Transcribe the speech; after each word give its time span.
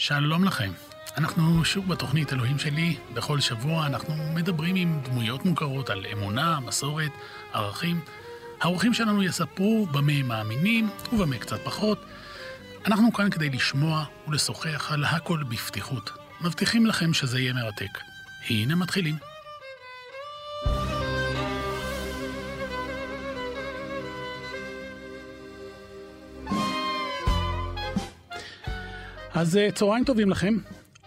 שלום 0.00 0.44
לכם. 0.44 0.72
אנחנו 1.16 1.64
שוב 1.64 1.88
בתוכנית 1.88 2.32
אלוהים 2.32 2.58
שלי. 2.58 2.96
בכל 3.14 3.40
שבוע 3.40 3.86
אנחנו 3.86 4.14
מדברים 4.34 4.76
עם 4.76 5.00
דמויות 5.04 5.44
מוכרות 5.44 5.90
על 5.90 6.06
אמונה, 6.12 6.60
מסורת, 6.60 7.10
ערכים. 7.52 8.00
האורחים 8.60 8.94
שלנו 8.94 9.22
יספרו 9.22 9.86
במה 9.86 10.12
הם 10.12 10.28
מאמינים 10.28 10.90
ובמה 11.12 11.38
קצת 11.38 11.60
פחות. 11.64 12.04
אנחנו 12.86 13.12
כאן 13.12 13.30
כדי 13.30 13.50
לשמוע 13.50 14.04
ולשוחח 14.28 14.92
על 14.92 15.04
הכל 15.04 15.42
בפתיחות. 15.42 16.10
מבטיחים 16.40 16.86
לכם 16.86 17.14
שזה 17.14 17.40
יהיה 17.40 17.52
מרתק. 17.52 17.98
הנה 18.48 18.74
מתחילים. 18.74 19.27
אז 29.38 29.56
אה, 29.56 29.70
צהריים 29.70 30.04
טובים 30.04 30.30
לכם, 30.30 30.56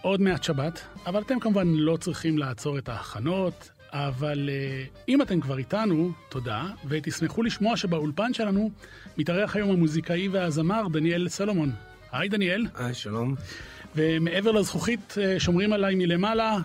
עוד 0.02 0.20
מעט 0.20 0.42
שבת, 0.42 0.80
אבל 1.06 1.22
אתם 1.22 1.40
כמובן 1.40 1.68
לא 1.68 1.96
צריכים 1.96 2.38
לעצור 2.38 2.78
את 2.78 2.88
ההכנות, 2.88 3.70
אבל 3.90 4.48
uh, 4.48 4.98
אם 5.08 5.22
אתם 5.22 5.40
כבר 5.40 5.58
איתנו, 5.58 6.12
תודה, 6.28 6.64
ותשמחו 6.88 7.42
לשמוע 7.42 7.76
שבאולפן 7.76 8.34
שלנו 8.34 8.70
מתארח 9.18 9.56
היום 9.56 9.70
המוזיקאי 9.70 10.28
והזמר 10.28 10.88
דניאל 10.92 11.28
סלומון. 11.28 11.72
היי 12.12 12.28
דניאל. 12.28 12.66
היי, 12.74 12.94
שלום. 12.94 13.34
ומעבר 13.96 14.50
לזכוכית 14.50 15.14
uh, 15.14 15.40
שומרים 15.40 15.72
עליי 15.72 15.94
מלמעלה, 15.94 16.58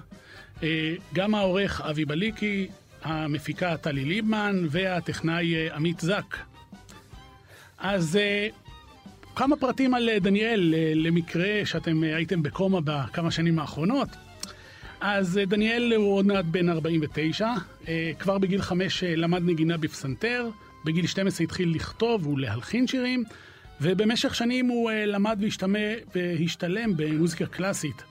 גם 1.13 1.35
העורך 1.35 1.81
אבי 1.81 2.05
בליקי, 2.05 2.67
המפיקה 3.03 3.77
טלי 3.77 4.05
ליבמן 4.05 4.65
והטכנאי 4.69 5.71
עמית 5.71 5.99
זק. 5.99 6.37
אז 7.77 8.19
כמה 9.37 9.55
פרטים 9.55 9.93
על 9.93 10.09
אה, 10.09 10.19
דניאל, 10.19 10.73
אה, 10.77 10.91
למקרה 10.95 11.65
שאתם 11.65 12.03
אה, 12.03 12.15
הייתם 12.15 12.43
בקומה 12.43 12.79
בכמה 12.83 13.31
שנים 13.31 13.59
האחרונות. 13.59 14.09
אז 15.01 15.39
דניאל 15.47 15.93
הוא 15.95 16.15
עוד 16.15 16.25
מעט 16.25 16.45
בן 16.45 16.69
49, 16.69 17.53
כבר 18.19 18.37
בגיל 18.37 18.61
5 18.61 19.03
למד 19.03 19.41
נגינה 19.45 19.77
בפסנתר, 19.77 20.49
בגיל 20.85 21.07
12 21.07 21.43
התחיל 21.43 21.75
לכתוב 21.75 22.27
ולהלחין 22.27 22.87
שירים, 22.87 23.23
ובמשך 23.81 24.35
שנים 24.35 24.67
הוא 24.67 24.91
למד 24.91 25.39
והשתלם 26.15 26.91
במוזיקה 26.97 27.45
קלאסית. 27.45 28.03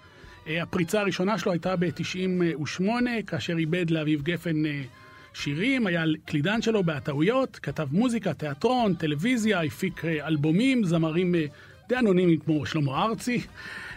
הפריצה 0.46 1.00
הראשונה 1.00 1.38
שלו 1.38 1.52
הייתה 1.52 1.76
ב-98, 1.76 2.82
כאשר 3.26 3.56
איבד 3.56 3.90
לאביב 3.90 4.22
גפן 4.22 4.62
שירים, 5.42 5.86
היה 5.86 6.04
קלידן 6.24 6.62
שלו 6.62 6.84
בהטעויות, 6.84 7.58
כתב 7.62 7.88
מוזיקה, 7.90 8.34
תיאטרון, 8.34 8.94
טלוויזיה, 8.94 9.62
הפיק 9.62 10.04
אה, 10.04 10.26
אלבומים, 10.26 10.84
זמרים 10.84 11.34
אה, 11.34 11.44
די 11.88 11.96
אנונימיים 11.96 12.40
כמו 12.40 12.66
שלמה 12.66 13.04
ארצי, 13.04 13.40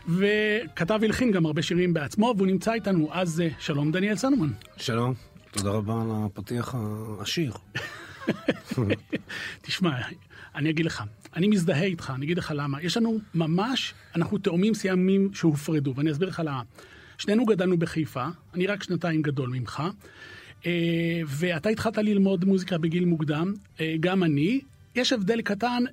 וכתב 0.07 0.99
והלחין 1.01 1.31
גם 1.31 1.45
הרבה 1.45 1.61
שירים 1.61 1.93
בעצמו, 1.93 2.33
והוא 2.37 2.47
נמצא 2.47 2.73
איתנו. 2.73 3.09
אז 3.11 3.41
אה, 3.41 3.47
שלום 3.59 3.91
דניאל 3.91 4.15
סנומן. 4.15 4.49
שלום, 4.77 5.13
תודה 5.51 5.69
רבה 5.69 6.01
על 6.01 6.07
הפתיח 6.11 6.75
העשיר. 6.75 7.53
תשמע, 9.61 9.91
אני 10.55 10.69
אגיד 10.69 10.85
לך, 10.85 11.03
אני 11.35 11.47
מזדהה 11.47 11.83
איתך, 11.83 12.13
אני 12.15 12.25
אגיד 12.25 12.37
לך 12.37 12.53
למה. 12.55 12.81
יש 12.81 12.97
לנו 12.97 13.19
ממש, 13.35 13.93
אנחנו 14.15 14.37
תאומים 14.37 14.73
סיימים 14.73 15.29
שהופרדו, 15.33 15.93
ואני 15.95 16.11
אסביר 16.11 16.29
לך 16.29 16.41
למה. 16.45 16.61
שנינו 17.17 17.45
גדלנו 17.45 17.77
בחיפה, 17.77 18.25
אני 18.53 18.67
רק 18.67 18.83
שנתיים 18.83 19.21
גדול 19.21 19.49
ממך. 19.49 19.83
אה, 20.65 21.21
ואתה 21.27 21.69
התחלת 21.69 21.97
ללמוד 21.97 22.45
מוזיקה 22.45 22.77
בגיל 22.77 23.05
מוקדם, 23.05 23.53
אה, 23.79 23.95
גם 23.99 24.23
אני. 24.23 24.59
יש 24.95 25.13
הבדל 25.13 25.41
קטן, 25.41 25.83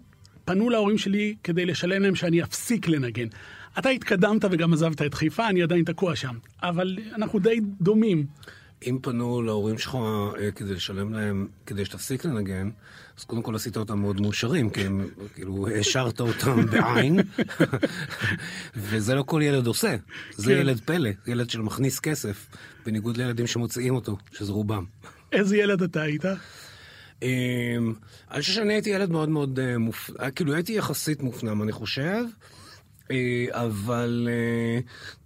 פנו 0.44 0.70
להורים 0.70 0.98
שלי 0.98 1.34
כדי 1.44 1.66
לשלם 1.66 2.02
להם 2.02 2.14
שאני 2.14 2.42
אפסיק 2.42 2.88
לנגן. 2.88 3.26
אתה 3.78 3.88
התקדמת 3.88 4.44
וגם 4.50 4.72
עזבת 4.72 5.02
את 5.02 5.14
חיפה, 5.14 5.48
אני 5.48 5.62
עדיין 5.62 5.84
תקוע 5.84 6.16
שם. 6.16 6.34
אבל 6.62 6.98
אנחנו 7.14 7.38
די 7.38 7.60
דומים. 7.80 8.26
אם 8.86 8.98
פנו 9.02 9.42
להורים 9.42 9.78
שלך 9.78 9.94
אה, 9.94 10.50
כדי 10.50 10.74
לשלם 10.74 11.12
להם, 11.12 11.48
כדי 11.66 11.84
שתפסיק 11.84 12.24
לנגן, 12.24 12.70
אז 13.18 13.24
קודם 13.24 13.42
כל 13.42 13.54
עשית 13.54 13.76
אותם 13.76 13.98
מאוד 13.98 14.20
מאושרים, 14.20 14.70
כי 14.70 14.80
הם, 14.80 15.08
כאילו, 15.34 15.68
השארת 15.80 16.20
אותם 16.20 16.66
בעין, 16.66 17.20
וזה 18.76 19.14
לא 19.14 19.22
כל 19.22 19.40
ילד 19.44 19.66
עושה. 19.66 19.96
זה 20.34 20.54
כן. 20.54 20.60
ילד 20.60 20.80
פלא, 20.80 21.10
ילד 21.26 21.50
של 21.50 21.60
מכניס 21.60 22.00
כסף, 22.00 22.46
בניגוד 22.86 23.16
לילדים 23.16 23.46
שמוציאים 23.46 23.94
אותו, 23.94 24.16
שזה 24.32 24.52
רובם. 24.52 24.84
איזה 25.32 25.56
ילד 25.56 25.82
אתה 25.82 26.02
היית? 26.02 26.24
אמ, 27.22 27.94
אני 28.30 28.40
חושב 28.40 28.52
שאני 28.52 28.72
הייתי 28.72 28.90
ילד 28.90 29.10
מאוד 29.10 29.28
מאוד 29.28 29.60
אה, 29.60 29.78
מופנם, 29.78 30.16
אה, 30.20 30.30
כאילו 30.30 30.54
הייתי 30.54 30.72
יחסית 30.72 31.22
מופנם, 31.22 31.62
אני 31.62 31.72
חושב. 31.72 32.24
אה, 33.10 33.46
אבל 33.50 34.28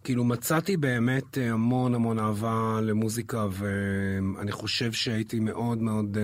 כאילו 0.05 0.25
מצאתי 0.25 0.77
באמת 0.77 1.39
המון 1.51 1.95
המון 1.95 2.19
אהבה 2.19 2.81
למוזיקה, 2.83 3.47
ואני 3.53 4.53
חושב 4.53 4.93
שהייתי 4.93 5.41
מאוד 5.41 5.83
מאוד, 5.83 6.17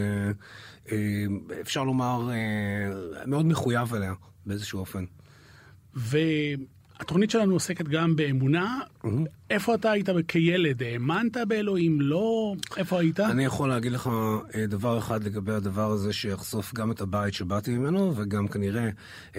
אפשר 1.61 1.85
לומר, 1.85 2.29
מאוד 3.27 3.47
מחויב 3.47 3.95
אליה 3.95 4.15
באיזשהו 4.47 4.79
אופן. 4.81 5.05
התוכנית 7.01 7.31
שלנו 7.31 7.53
עוסקת 7.53 7.89
גם 7.89 8.17
באמונה. 8.17 8.79
איפה 9.51 9.75
אתה 9.75 9.91
היית 9.91 10.09
כילד? 10.29 10.83
האמנת 10.83 11.37
באלוהים? 11.49 12.01
לא? 12.01 12.55
איפה 12.77 13.01
היית? 13.01 13.21
אני 13.21 13.45
יכול 13.45 13.69
להגיד 13.69 13.93
לך 13.93 14.11
אה, 14.55 14.67
דבר 14.67 14.99
אחד 14.99 15.25
לגבי 15.25 15.53
הדבר 15.53 15.91
הזה 15.91 16.13
שיחשוף 16.13 16.75
גם 16.75 16.91
את 16.91 17.01
הבית 17.01 17.35
שבאתי 17.35 17.79
ממנו, 17.79 18.13
וגם 18.17 18.49
כנראה 18.49 18.89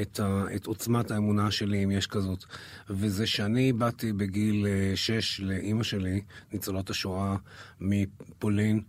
את, 0.01 0.19
ה, 0.19 0.46
את 0.56 0.66
עוצמת 0.66 1.12
האמונה 1.12 1.51
שלי, 1.51 1.84
אם 1.84 1.91
יש 1.91 2.07
כזאת. 2.07 2.46
וזה 2.90 3.28
שאני 3.28 3.73
באתי 3.73 4.13
בגיל 4.13 4.66
6 4.96 5.40
אה, 5.41 5.46
לאימא 5.46 5.84
שלי, 5.84 6.22
ניצולת 6.53 6.90
השואה 6.90 7.35
מפולין, 7.81 8.81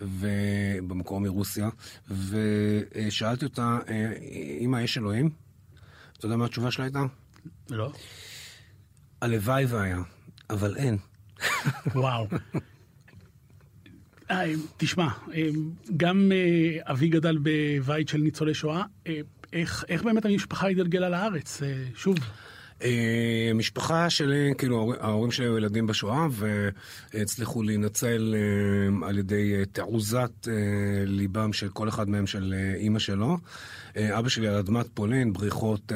ובמקור 0.00 1.20
מרוסיה, 1.20 1.68
ושאלתי 2.10 3.44
אותה, 3.44 3.78
אמא, 4.60 4.76
יש 4.76 4.98
אלוהים? 4.98 5.30
אתה 6.18 6.26
יודע 6.26 6.36
מה 6.36 6.44
התשובה 6.44 6.70
שלה 6.70 6.84
הייתה? 6.84 7.06
לא. 7.70 7.92
הלוואי 9.22 9.64
והיה, 9.64 9.98
אבל 10.50 10.76
אין. 10.76 10.98
וואו. 11.94 12.26
אה, 14.30 14.52
תשמע, 14.76 15.08
אה, 15.34 15.48
גם 15.96 16.32
אה, 16.34 16.92
אבי 16.92 17.08
גדל 17.08 17.38
בבית 17.42 18.08
של 18.08 18.18
ניצולי 18.18 18.54
שואה. 18.54 18.82
איך, 19.52 19.84
איך 19.88 20.02
באמת 20.02 20.24
המשפחה 20.24 20.66
התגלגלה 20.66 21.08
לארץ? 21.08 21.60
שוב. 21.94 22.18
משפחה 23.54 24.10
שלי, 24.10 24.52
כאילו 24.58 24.94
ההורים 25.00 25.30
שלי 25.30 25.46
היו 25.46 25.58
ילדים 25.58 25.86
בשואה 25.86 26.26
והצליחו 27.14 27.62
להינצל 27.62 28.34
על 29.02 29.18
ידי 29.18 29.52
תעוזת 29.72 30.48
ליבם 31.06 31.52
של 31.52 31.68
כל 31.68 31.88
אחד 31.88 32.08
מהם, 32.08 32.26
של 32.26 32.54
אימא 32.76 32.98
שלו. 32.98 33.38
אבא 33.96 34.28
שלי 34.28 34.48
על 34.48 34.54
אדמת 34.54 34.86
פולין, 34.94 35.32
בריחות 35.32 35.92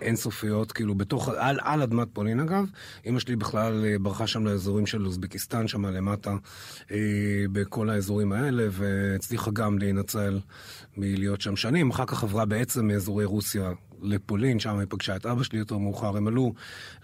אינסופיות, 0.00 0.72
כאילו 0.72 0.94
בתוך, 0.94 1.28
על, 1.28 1.58
על 1.62 1.82
אדמת 1.82 2.08
פולין 2.12 2.40
אגב. 2.40 2.64
אמא 3.06 3.20
שלי 3.20 3.36
בכלל 3.36 3.84
אה, 3.84 3.98
ברחה 3.98 4.26
שם 4.26 4.46
לאזורים 4.46 4.86
של 4.86 5.06
אוזבקיסטן, 5.06 5.68
שם 5.68 5.86
למטה, 5.86 6.36
אה, 6.90 6.98
בכל 7.52 7.90
האזורים 7.90 8.32
האלה, 8.32 8.66
והצליחה 8.70 9.50
גם 9.50 9.78
להינצל 9.78 10.40
מלהיות 10.96 11.40
שם 11.40 11.56
שנים. 11.56 11.90
אחר 11.90 12.06
כך 12.06 12.22
עברה 12.22 12.44
בעצם 12.44 12.86
מאזורי 12.86 13.24
רוסיה 13.24 13.72
לפולין, 14.04 14.60
שם 14.60 14.78
היא 14.78 14.86
פגשה 14.90 15.16
את 15.16 15.26
אבא 15.26 15.42
שלי 15.42 15.58
יותר 15.58 15.78
מאוחר. 15.78 16.16
הם 16.16 16.26
עלו 16.26 16.54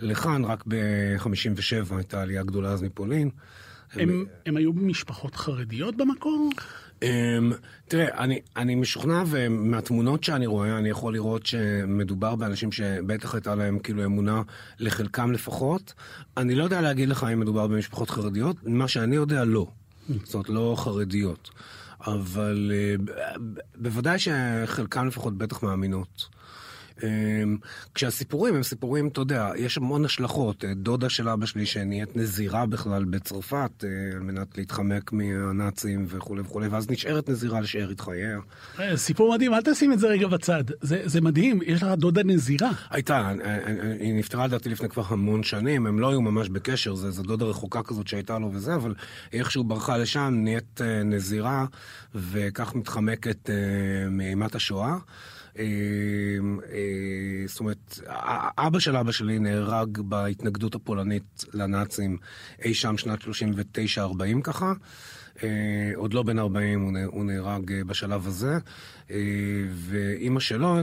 לכאן 0.01 0.45
רק 0.45 0.65
ב-57, 0.69 1.95
הייתה 1.97 2.23
עלייה 2.23 2.43
גדולה 2.43 2.69
אז 2.69 2.83
מפולין. 2.83 3.31
הם, 3.93 4.09
הם, 4.09 4.25
הם 4.47 4.57
היו 4.57 4.73
משפחות 4.73 5.35
חרדיות 5.35 5.97
במקור? 5.97 6.51
Um, 7.01 7.05
תראה, 7.89 8.25
אני, 8.25 8.41
אני 8.57 8.75
משוכנע, 8.75 9.23
ומהתמונות 9.27 10.25
שאני 10.25 10.47
רואה, 10.47 10.79
אני 10.79 10.89
יכול 10.89 11.13
לראות 11.13 11.47
שמדובר 11.47 12.35
באנשים 12.35 12.73
שבטח 12.73 13.35
הייתה 13.35 13.55
להם 13.55 13.79
כאילו 13.79 14.05
אמונה, 14.05 14.43
לחלקם 14.79 15.33
לפחות. 15.33 15.95
אני 16.37 16.55
לא 16.55 16.65
יודע 16.65 16.81
להגיד 16.81 17.09
לך 17.09 17.27
אם 17.33 17.41
מדובר 17.41 17.67
במשפחות 17.67 18.11
חרדיות, 18.11 18.57
מה 18.63 18.89
שאני 18.89 19.17
יודע, 19.17 19.45
לא. 19.45 19.67
זאת 20.25 20.35
אומרת, 20.35 20.49
לא 20.49 20.75
חרדיות. 20.79 21.51
אבל 22.07 22.73
uh, 22.99 23.39
בוודאי 23.77 24.19
שחלקם 24.19 25.07
לפחות 25.07 25.39
בטח 25.39 25.63
מאמינות. 25.63 26.29
אמ, 27.03 27.57
כשהסיפורים 27.95 28.55
הם 28.55 28.63
סיפורים, 28.63 29.09
אתה 29.09 29.21
יודע, 29.21 29.51
יש 29.57 29.77
המון 29.77 30.05
השלכות. 30.05 30.65
אה, 30.65 30.75
דודה 30.75 31.09
של 31.09 31.29
אבא 31.29 31.47
שלי 31.47 31.67
שנהיית 31.67 32.17
נזירה 32.17 32.67
בכלל 32.67 33.05
בצרפת, 33.05 33.85
אה, 33.85 33.89
על 34.17 34.21
מנת 34.21 34.59
להתחמק 34.59 35.13
מהנאצים 35.13 36.07
וכולי 36.09 36.41
וכולי, 36.41 36.69
ואז 36.69 36.91
נשארת 36.91 37.29
נזירה 37.29 37.61
לשארית 37.61 38.01
חייה. 38.01 38.39
אה, 38.81 38.97
סיפור 38.97 39.35
מדהים, 39.35 39.55
אל 39.55 39.63
תשים 39.63 39.93
את 39.93 39.99
זה 39.99 40.07
רגע 40.07 40.27
בצד. 40.27 40.65
זה, 40.81 41.03
זה 41.05 41.21
מדהים, 41.21 41.61
יש 41.67 41.83
לך 41.83 41.89
דודה 41.89 42.23
נזירה. 42.23 42.71
הייתה, 42.91 43.33
היא 44.01 44.15
נפטרה 44.15 44.47
לדעתי 44.47 44.69
לפני 44.69 44.89
כבר 44.89 45.03
המון 45.09 45.43
שנים, 45.43 45.87
הם 45.87 45.99
לא 45.99 46.11
היו 46.11 46.21
ממש 46.21 46.49
בקשר, 46.49 46.95
זו 46.95 47.23
דודה 47.23 47.45
רחוקה 47.45 47.83
כזאת 47.83 48.09
שהייתה 48.09 48.39
לו 48.39 48.51
וזה, 48.53 48.75
אבל 48.75 48.95
איכשהו 49.33 49.65
ברחה 49.65 49.97
לשם, 49.97 50.35
נהיית 50.37 50.81
נזירה, 51.05 51.65
וכך 52.15 52.75
מתחמקת 52.75 53.51
מאימת 54.11 54.55
השואה. 54.55 54.97
אה, 55.61 57.47
זאת 57.47 57.61
אומרת, 57.61 57.99
אבא 58.59 58.79
של 58.79 58.97
אבא 58.97 59.13
שלי 59.13 59.39
נהרג 59.39 59.99
בהתנגדות 59.99 60.75
הפולנית 60.75 61.45
לנאצים 61.55 62.17
אי 62.65 62.75
שם 62.75 62.97
שנת 62.97 63.19
39-40 63.21 64.43
ככה. 64.43 64.73
אה, 65.43 65.93
עוד 65.95 66.15
לא 66.15 66.23
בן 66.23 66.39
40, 66.39 66.95
הוא 67.07 67.25
נהרג 67.25 67.73
אה, 67.73 67.85
בשלב 67.85 68.27
הזה. 68.27 68.59
ואימא 69.75 70.41
שלו, 70.41 70.77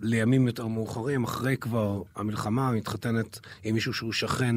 לימים 0.00 0.46
יותר 0.46 0.66
מאוחרים, 0.66 1.24
אחרי 1.24 1.56
כבר 1.56 2.02
המלחמה, 2.16 2.72
מתחתנת 2.72 3.40
עם 3.64 3.74
מישהו 3.74 3.92
שהוא 3.92 4.12
שכן. 4.12 4.56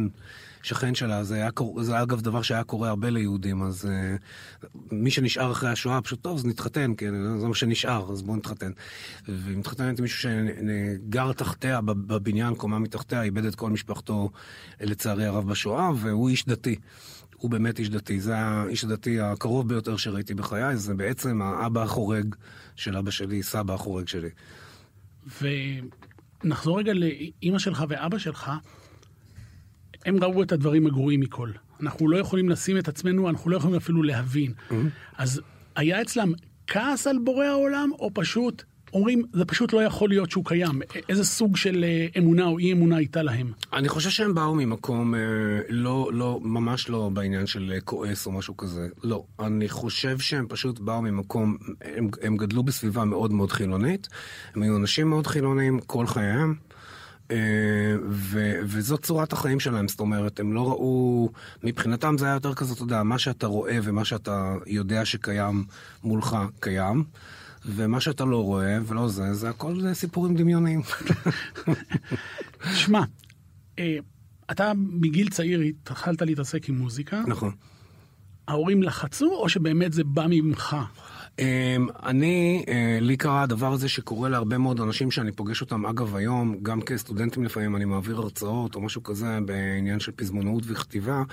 שכן 0.65 0.95
שלה, 0.95 1.23
זה 1.23 1.35
היה, 1.35 1.50
זה 1.81 1.94
היה 1.94 2.03
אגב 2.03 2.21
דבר 2.21 2.41
שהיה 2.41 2.63
קורה 2.63 2.89
הרבה 2.89 3.09
ליהודים, 3.09 3.63
אז 3.63 3.85
uh, 3.85 4.67
מי 4.91 5.12
שנשאר 5.12 5.51
אחרי 5.51 5.69
השואה, 5.69 6.01
פשוט 6.01 6.21
טוב, 6.21 6.38
אז 6.38 6.45
נתחתן, 6.45 6.91
כן, 6.97 7.38
זה 7.39 7.47
מה 7.47 7.56
שנשאר, 7.56 8.12
אז 8.12 8.21
בואו 8.21 8.38
נתחתן. 8.38 8.71
והיא 9.27 9.57
מתחתנת 9.57 10.00
עם 10.00 10.03
מישהו 10.03 10.29
שגר 10.29 11.33
תחתיה, 11.33 11.81
בבניין, 11.81 12.56
קומה 12.56 12.79
מתחתיה, 12.79 13.21
איבד 13.23 13.45
את 13.45 13.56
כל 13.56 13.69
משפחתו, 13.69 14.29
לצערי 14.81 15.25
הרב, 15.25 15.47
בשואה, 15.50 15.91
והוא 15.95 16.29
איש 16.29 16.45
דתי. 16.45 16.75
הוא 17.38 17.51
באמת 17.51 17.79
איש 17.79 17.89
דתי. 17.89 18.19
זה 18.19 18.38
האיש 18.38 18.83
הדתי 18.83 19.19
הקרוב 19.19 19.69
ביותר 19.69 19.97
שראיתי 19.97 20.33
בחיי, 20.33 20.77
זה 20.77 20.94
בעצם 20.94 21.41
האבא 21.41 21.83
החורג 21.83 22.35
של 22.75 22.97
אבא 22.97 23.12
שלי, 23.12 23.44
סבא 23.44 23.73
החורג 23.73 24.07
שלי. 24.07 24.29
ונחזור 25.41 26.79
רגע 26.79 26.94
לאימא 26.94 27.59
שלך 27.59 27.85
ואבא 27.89 28.17
שלך. 28.17 28.51
הם 30.06 30.24
ראו 30.24 30.44
את 30.44 30.52
הדברים 30.52 30.88
הגרועים 30.88 31.19
מכל. 31.19 31.50
אנחנו 31.81 32.07
לא 32.07 32.18
יכולים 32.18 32.50
לשים 32.50 32.78
את 32.78 32.88
עצמנו, 32.88 33.30
אנחנו 33.30 33.52
לא 33.52 33.57
יכולים 33.57 33.75
אפילו 33.75 34.04
להבין. 34.04 34.52
Mm-hmm. 34.52 34.74
אז 35.18 35.42
היה 35.75 36.02
אצלם 36.02 36.34
כעס 36.68 37.07
על 37.07 37.18
בורא 37.24 37.46
העולם, 37.46 37.90
או 38.00 38.10
פשוט 38.13 38.63
אומרים, 38.96 39.24
זה 39.34 39.46
פשוט 39.46 39.74
לא 39.74 39.84
יכול 39.84 40.10
להיות 40.10 40.31
שהוא 40.31 40.46
קיים. 40.46 40.81
איזה 41.10 41.25
סוג 41.25 41.57
של 41.57 41.84
אה, 41.84 42.07
אמונה 42.18 42.46
או 42.46 42.60
אי 42.60 42.74
אמונה 42.74 42.98
הייתה 42.98 43.24
להם? 43.24 43.52
אני 43.74 43.90
חושב 43.90 44.10
שהם 44.10 44.36
באו 44.36 44.56
ממקום 44.56 45.16
אה, 45.16 45.19
לא, 45.69 46.10
לא, 46.13 46.40
ממש 46.44 46.90
לא 46.90 47.10
בעניין 47.13 47.46
של 47.46 47.72
אה, 47.75 47.81
כועס 47.81 48.25
או 48.25 48.31
משהו 48.31 48.58
כזה. 48.58 48.88
לא. 49.04 49.24
אני 49.40 49.69
חושב 49.69 50.19
שהם 50.19 50.46
פשוט 50.50 50.80
באו 50.80 51.01
ממקום, 51.01 51.58
הם, 51.81 52.10
הם 52.22 52.38
גדלו 52.38 52.63
בסביבה 52.63 53.06
מאוד 53.06 53.34
מאוד 53.34 53.51
חילונית. 53.51 54.08
הם 54.56 54.62
היו 54.62 54.78
אנשים 54.78 55.10
מאוד 55.10 55.28
חילוניים 55.28 55.80
כל 55.80 56.08
חייהם. 56.08 56.56
ו- 58.10 58.60
וזאת 58.63 59.04
צורת 59.04 59.33
החיים 59.33 59.60
שלהם, 59.60 59.88
זאת 59.88 60.00
אומרת, 60.00 60.39
הם 60.39 60.54
לא 60.54 60.69
ראו, 60.69 61.30
מבחינתם 61.63 62.16
זה 62.18 62.25
היה 62.25 62.33
יותר 62.33 62.54
כזה, 62.54 62.74
אתה 62.74 62.83
יודע, 62.83 63.04
מה 63.04 63.19
שאתה 63.19 63.48
רואה 63.48 63.77
ומה 63.83 64.06
שאתה 64.06 64.56
יודע 64.66 65.06
שקיים 65.06 65.63
מולך, 66.04 66.38
קיים. 66.60 67.04
ומה 67.66 68.00
שאתה 68.00 68.25
לא 68.25 68.44
רואה 68.44 68.77
ולא 68.86 69.07
זה, 69.07 69.33
זה 69.33 69.50
הכל 69.50 69.80
זה 69.80 69.94
סיפורים 69.94 70.36
דמיוניים. 70.36 70.81
שמע, 72.74 73.04
אה, 73.80 73.98
אתה 74.51 74.72
מגיל 74.75 75.30
צעיר 75.30 75.60
התחלת 75.60 76.22
להתעסק 76.22 76.69
עם 76.69 76.77
מוזיקה. 76.77 77.24
נכון. 77.27 77.51
ההורים 78.48 78.83
לחצו, 78.83 79.25
או 79.25 79.50
שבאמת 79.50 79.94
זה 79.94 80.04
בא 80.04 80.25
ממך? 80.30 80.75
אמ, 81.40 81.88
אני, 82.04 82.66
אה, 82.68 82.98
לי 83.02 83.18
קרה 83.18 83.44
הדבר 83.44 83.74
הזה 83.74 83.90
שקורה 83.90 84.30
להרבה 84.30 84.58
מאוד 84.58 84.82
אנשים 84.82 85.12
שאני 85.12 85.32
פוגש 85.32 85.62
אותם, 85.62 85.86
אגב 85.86 86.16
היום, 86.16 86.58
גם 86.64 86.82
כסטודנטים 86.82 87.44
לפעמים, 87.44 87.76
אני 87.76 87.86
מעביר 87.86 88.18
הרצאות 88.18 88.76
או 88.76 88.82
משהו 88.82 89.04
כזה 89.04 89.40
בעניין 89.46 90.00
של 90.00 90.12
פזמונאות 90.12 90.64
וכתיבה, 90.68 91.24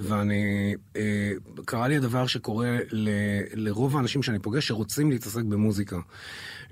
ואני, 0.00 0.74
אה, 0.96 1.32
קרה 1.64 1.88
לי 1.88 1.96
הדבר 1.96 2.26
שקורה 2.26 2.78
ל, 2.90 3.08
לרוב 3.54 3.96
האנשים 3.96 4.22
שאני 4.22 4.38
פוגש 4.38 4.68
שרוצים 4.68 5.10
להתעסק 5.10 5.42
במוזיקה. 5.42 5.98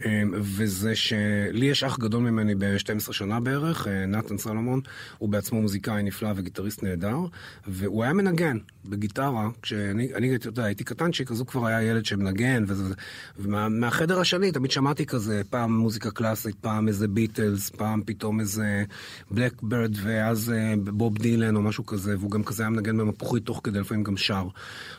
אמ, 0.05 0.31
וזה 0.35 0.95
שלי 0.95 1.67
יש 1.67 1.85
אח 1.85 1.99
גדול 1.99 2.23
ממני 2.23 2.55
ב-12 2.55 3.13
שנה 3.13 3.41
בערך, 3.41 3.89
אה, 3.89 4.07
נתן 4.07 4.39
סלומון, 4.39 4.81
הוא 5.19 5.29
בעצמו 5.29 5.63
מוזיקאי 5.63 6.03
נפלא 6.03 6.29
וגיטריסט 6.37 6.83
נהדר, 6.83 7.19
והוא 7.67 8.05
היה 8.05 8.13
מנגן 8.13 8.59
בגיטרה, 8.85 9.49
כשאני, 9.63 10.15
אני, 10.15 10.35
אתה 10.35 10.49
יודע, 10.49 10.65
הייתי 10.65 10.85
קטנצ'יק, 10.85 11.31
אז 11.31 11.41
הוא 11.41 11.47
כבר 11.47 11.67
היה 11.67 11.83
ילד 11.83 12.05
שמנגן, 12.05 12.65
וזה, 12.85 12.95
ומהחדר 13.39 14.21
השני 14.21 14.53
תמיד 14.53 14.71
שמעתי 14.71 15.07
כזה, 15.07 15.43
פעם 15.51 15.77
מוזיקה 15.77 16.11
קלאסית, 16.11 16.57
פעם 16.61 16.89
איזה 16.89 17.09
ביטלס, 17.09 17.71
פעם 17.71 18.03
פתאום 18.07 18.41
איזה 18.41 18.85
בלק 19.31 19.63
ברד, 19.63 19.95
ואז 20.03 20.51
אה, 20.51 20.75
בוב 20.93 21.19
דילן 21.19 21.57
או 21.57 21.63
משהו 21.63 21.87
כזה, 21.87 22.19
והוא 22.19 22.31
גם 22.31 22.45
כזה 22.45 22.63
היה 22.63 22.71
מנגן 22.71 22.97
במפוחית 22.97 23.45
תוך 23.45 23.61
כדי, 23.65 23.81
לפעמים 23.81 24.05
גם 24.05 24.17
שר. 24.17 24.47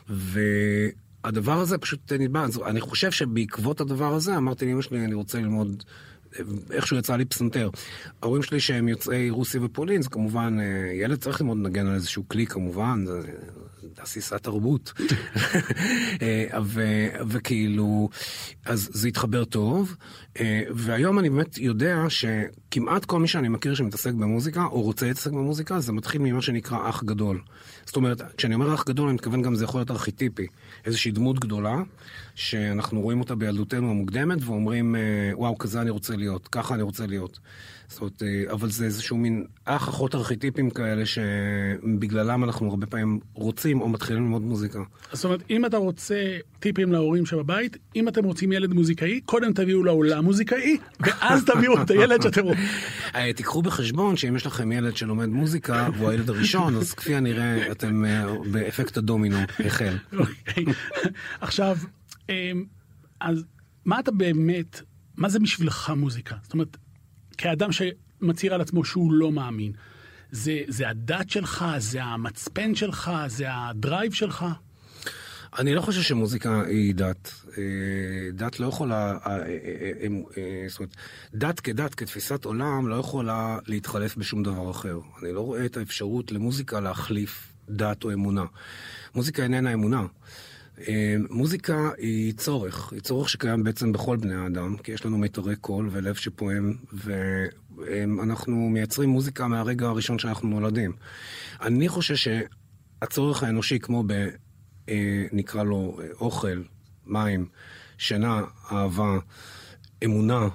ו... 0.09 0.39
הדבר 1.24 1.59
הזה 1.59 1.77
פשוט 1.77 2.12
נדבע. 2.12 2.45
אני 2.65 2.81
חושב 2.81 3.12
שבעקבות 3.12 3.81
הדבר 3.81 4.13
הזה 4.13 4.38
אמרתי 4.38 4.65
לאמא 4.65 4.81
שלי, 4.81 5.06
אני 5.06 5.13
רוצה 5.13 5.39
ללמוד 5.39 5.83
איכשהו 6.71 6.97
יצא 6.97 7.15
לי 7.15 7.25
פסנתר. 7.25 7.69
ההורים 8.21 8.44
שלי 8.44 8.59
שהם 8.59 8.88
יוצאי 8.88 9.29
רוסיה 9.29 9.63
ופולין, 9.63 10.01
זה 10.01 10.09
כמובן, 10.09 10.57
אה, 10.59 10.94
ילד 10.94 11.18
צריך 11.18 11.41
ללמוד 11.41 11.57
לנגן 11.57 11.88
על 11.88 11.94
איזשהו 11.94 12.24
כלי 12.27 12.45
כמובן, 12.45 13.06
זה 13.06 13.21
עשיסה 13.98 14.39
תרבות. 14.39 14.94
אה, 16.22 16.45
וכאילו, 17.28 18.10
אז 18.66 18.89
זה 18.94 19.07
התחבר 19.07 19.45
טוב, 19.45 19.95
אה, 20.39 20.63
והיום 20.69 21.19
אני 21.19 21.30
באמת 21.30 21.57
יודע 21.57 21.98
שכמעט 22.10 23.06
כל 23.06 23.19
מי 23.19 23.28
שאני 23.28 23.50
מכיר 23.50 23.75
שמתעסק 23.75 24.13
במוזיקה, 24.13 24.66
או 24.66 24.81
רוצה 24.81 25.07
להתעסק 25.07 25.31
במוזיקה, 25.31 25.80
זה 25.80 25.92
מתחיל 25.92 26.22
ממה 26.22 26.42
שנקרא 26.42 26.89
אח 26.89 27.04
גדול. 27.04 27.42
זאת 27.86 27.95
אומרת, 27.95 28.22
כשאני 28.38 28.56
אומר 28.56 28.74
אח 28.74 28.84
גדול, 28.86 29.07
אני 29.07 29.16
מתכוון 29.16 29.42
גם 29.42 29.56
זה 29.56 29.63
יכול 29.63 29.80
להיות 29.80 29.92
ארכיטיפי. 29.92 30.48
איזושהי 30.86 31.12
דמות 31.12 31.39
גדולה, 31.39 31.75
שאנחנו 32.36 33.01
רואים 33.01 33.19
אותה 33.19 33.36
בילדותנו 33.36 33.89
המוקדמת, 33.89 34.38
ואומרים, 34.42 34.95
וואו, 35.34 35.57
כזה 35.57 35.81
אני 35.81 35.89
רוצה 35.89 36.16
להיות, 36.16 36.48
ככה 36.48 36.75
אני 36.75 36.84
רוצה 36.84 37.07
להיות. 37.07 37.39
זאת 37.89 38.01
אומרת, 38.01 38.24
אה, 38.24 38.51
אבל 38.51 38.69
זה 38.69 38.86
איזשהו 38.86 39.18
מין 39.18 39.45
אח 39.66 39.89
אחות 39.89 40.16
ארכיטיפים 40.16 40.69
כאלה 40.69 41.04
שבגללם 41.06 42.44
אנחנו 42.44 42.69
הרבה 42.69 42.86
פעמים 42.86 43.19
רוצים 43.34 43.81
או 43.81 43.89
מתחילים 43.89 44.24
ללמוד 44.24 44.42
מוזיקה. 44.42 44.80
זאת 45.12 45.25
אומרת, 45.25 45.44
אם 45.50 45.66
אתה 45.66 45.78
רוצה 45.78 46.38
טיפים 46.60 46.92
להורים 46.92 47.25
שבבית, 47.25 47.78
אם 47.95 48.07
אתם 48.07 48.24
רוצים 48.24 48.51
ילד 48.51 48.74
מוזיקאי, 48.74 49.22
קודם 49.22 49.54
תביאו 49.54 49.84
לעולם 49.84 50.25
מוזיקאי, 50.25 50.78
ואז 51.00 51.45
תביאו 51.45 51.81
את 51.81 51.89
הילד 51.89 52.22
שאתם 52.22 52.44
רוצים. 52.44 52.63
אה, 53.16 53.34
תיקחו 53.34 53.62
בחשבון 53.62 54.18
שאם 54.18 54.36
יש 54.36 54.45
לכם 54.45 54.72
ילד 54.72 54.98
שלומד 54.98 55.30
מוזיקה, 55.30 55.89
והוא 55.98 56.10
הילד 56.10 56.30
הראשון, 56.30 56.75
אז 56.75 56.94
כפי 56.94 57.16
הנראה 57.16 57.72
אתם 57.72 58.06
אה, 58.06 58.25
באפקט 58.51 58.98
הדומינו 58.98 59.38
החל. 59.66 59.98
אוקיי. 60.18 60.66
עכשיו, 61.41 61.77
אז 63.22 63.46
מה 63.86 64.00
אתה 64.00 64.12
באמת... 64.12 64.82
מה 65.17 65.29
זה 65.29 65.39
בשבילך 65.39 65.91
מוזיקה? 65.96 66.36
זאת 66.44 66.53
אומרת, 66.53 66.77
כאדם 67.38 67.70
שמצהיר 67.72 68.53
על 68.53 68.62
עצמו 68.62 68.86
שהוא 68.86 69.13
לא 69.13 69.32
מאמין, 69.32 69.72
זה, 70.32 70.62
זה 70.67 70.89
הדת 70.89 71.29
שלך, 71.29 71.65
זה 71.77 72.03
המצפן 72.03 72.75
שלך, 72.75 73.12
זה 73.27 73.46
ה 73.50 73.60
drive 73.60 74.13
שלך? 74.13 74.46
אני 75.60 75.75
לא 75.75 75.82
חושב 75.82 76.01
שמוזיקה 76.01 76.62
היא 76.67 76.96
דת. 76.96 77.32
אה, 77.58 77.63
דת 78.34 78.60
לא 78.60 78.67
יכולה, 78.67 79.17
אה, 79.25 79.38
אה, 80.38 80.65
זאת 80.70 80.79
אומרת, 80.79 80.96
דת 81.34 81.60
כדת, 81.60 81.96
כתפיסת 81.96 82.46
עולם, 82.46 82.88
לא 82.88 82.96
יכולה 82.96 83.60
להתחלף 83.67 84.17
בשום 84.17 84.44
דבר 84.44 84.72
אחר. 84.72 85.00
אני 85.24 85.32
לא 85.32 85.41
רואה 85.41 85.65
את 85.65 85.77
האפשרות 85.77 86.32
למוזיקה 86.32 86.79
להחליף 86.79 87.53
דת 87.70 88.03
או 88.03 88.13
אמונה. 88.13 88.46
מוזיקה 89.15 89.44
איננה 89.44 89.74
אמונה. 89.74 90.06
אמ, 90.88 91.25
מוזיקה 91.29 91.89
היא 91.98 92.34
צורך, 92.34 92.93
היא 92.93 93.01
צורך 93.01 93.29
שקיים 93.29 93.63
בעצם 93.63 93.91
בכל 93.91 94.17
בני 94.17 94.36
האדם, 94.36 94.77
כי 94.77 94.91
יש 94.91 95.05
לנו 95.05 95.17
מיתרי 95.17 95.55
קול 95.55 95.89
ולב 95.91 96.15
שפועם, 96.15 96.74
ואנחנו 96.93 98.55
מייצרים 98.55 99.10
מוזיקה 99.10 99.48
מהרגע 99.48 99.88
הראשון 99.88 100.19
שאנחנו 100.19 100.50
נולדים. 100.50 100.93
אני 101.62 101.89
חושב 101.89 102.15
שהצורך 102.15 103.43
האנושי, 103.43 103.79
כמו 103.79 104.03
ב... 104.07 104.27
אה, 104.89 105.25
נקרא 105.31 105.63
לו 105.63 106.00
אוכל, 106.22 106.62
מים, 107.05 107.48
שינה, 107.98 108.41
אהבה, 108.72 109.17
אמונה, 110.05 110.48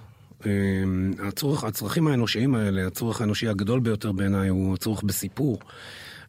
אמ, 0.47 1.13
הצורך, 1.29 1.65
הצרכים 1.65 2.07
האנושיים 2.07 2.55
האלה, 2.55 2.87
הצורך 2.87 3.21
האנושי 3.21 3.49
הגדול 3.49 3.81
ביותר 3.81 4.13
בעיניי 4.13 4.49
הוא 4.49 4.75
הצורך 4.75 5.03
בסיפור. 5.03 5.59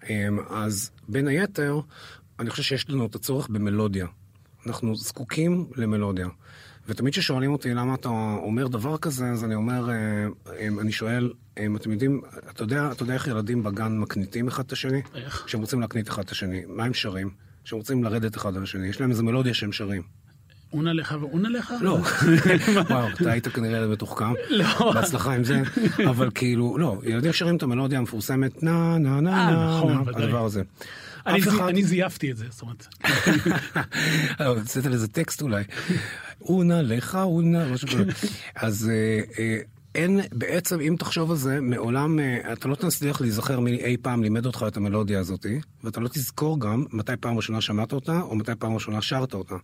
אמ, 0.09 0.39
אז 0.49 0.91
בין 1.07 1.27
היתר, 1.27 1.79
אני 2.39 2.49
חושב 2.49 2.63
שיש 2.63 2.89
לנו 2.89 3.05
את 3.05 3.15
הצורך 3.15 3.49
במלודיה. 3.49 4.07
אנחנו 4.67 4.95
זקוקים 4.95 5.65
למלודיה. 5.75 6.27
ותמיד 6.87 7.13
כששואלים 7.13 7.51
אותי 7.51 7.73
למה 7.73 7.95
אתה 7.95 8.09
אומר 8.43 8.67
דבר 8.67 8.97
כזה, 8.97 9.25
אז 9.25 9.43
אני 9.43 9.55
אומר, 9.55 9.89
אה, 9.89 10.67
אני 10.81 10.91
שואל, 10.91 11.31
אתם 11.53 11.91
יודעים, 11.91 12.21
אתה 12.51 12.63
יודע, 12.63 12.89
אתה 12.91 13.03
יודע 13.03 13.13
איך 13.13 13.27
ילדים 13.27 13.63
בגן 13.63 13.97
מקניטים 13.97 14.47
אחד 14.47 14.63
את 14.63 14.71
השני? 14.71 15.01
איך? 15.15 15.43
כשהם 15.45 15.61
רוצים 15.61 15.81
להקנית 15.81 16.09
אחד 16.09 16.23
את 16.23 16.31
השני. 16.31 16.61
מה 16.67 16.83
הם 16.83 16.93
שרים? 16.93 17.29
כשהם 17.63 17.79
רוצים 17.79 18.03
לרדת 18.03 18.37
אחד 18.37 18.57
על 18.57 18.63
השני. 18.63 18.87
יש 18.87 19.01
להם 19.01 19.09
איזה 19.09 19.23
מלודיה 19.23 19.53
שהם 19.53 19.71
שרים. 19.71 20.01
אונה 20.73 20.93
לך 20.93 21.15
ואונה 21.21 21.49
לך? 21.49 21.73
לא. 21.81 21.99
וואו, 22.89 23.07
אתה 23.09 23.31
היית 23.31 23.47
כנראה 23.47 23.87
מתוחכם. 23.87 24.33
לא. 24.49 24.91
בהצלחה 24.93 25.35
עם 25.35 25.43
זה. 25.43 25.61
אבל 26.09 26.29
כאילו, 26.35 26.77
לא, 26.77 27.01
ילדים 27.03 27.33
שרים 27.33 27.55
את 27.55 27.63
המלודיה 27.63 27.99
המפורסמת, 27.99 28.63
נה, 28.63 28.97
נה, 28.97 29.21
נה, 29.21 29.49
אה, 29.49 29.77
נכון, 29.77 29.93
נה, 29.93 30.01
הדבר 30.15 30.45
הזה. 30.45 30.61
אני, 31.27 31.39
אחד... 31.39 31.67
אני 31.67 31.83
זייפתי 31.83 32.31
את 32.31 32.37
זה, 32.37 32.45
זאת 32.49 32.61
אומרת. 32.61 32.87
הוצאת 34.57 34.85
לזה 34.85 35.07
טקסט 35.07 35.41
אולי. 35.41 35.63
אונה 36.41 36.81
לך, 36.81 37.15
אונה, 37.15 37.67
משהו 37.67 37.87
כזה. 37.87 38.03
אז 38.55 38.89
אה, 38.89 39.19
אה, 39.39 39.57
אין, 39.95 40.19
בעצם, 40.31 40.79
אם 40.79 40.95
תחשוב 40.99 41.31
על 41.31 41.37
זה, 41.37 41.61
מעולם, 41.61 42.19
אה, 42.19 42.53
אתה 42.53 42.67
לא 42.67 42.75
תצליח 42.75 43.21
להיזכר 43.21 43.59
מי 43.59 43.71
אי 43.71 43.97
פעם 43.97 44.23
לימד 44.23 44.45
אותך 44.45 44.65
את 44.67 44.77
המלודיה 44.77 45.19
הזאת, 45.19 45.45
ואתה 45.83 45.99
לא 45.99 46.07
תזכור 46.07 46.59
גם 46.59 46.85
מתי 46.91 47.13
פעם 47.19 47.37
ראשונה 47.37 47.61
שמעת 47.61 47.93
אותה, 47.93 48.21
או 48.21 48.35
מתי 48.35 48.51
פעם 48.59 48.73
ראשונה 48.73 49.01
שרת 49.01 49.33
אותה. 49.33 49.55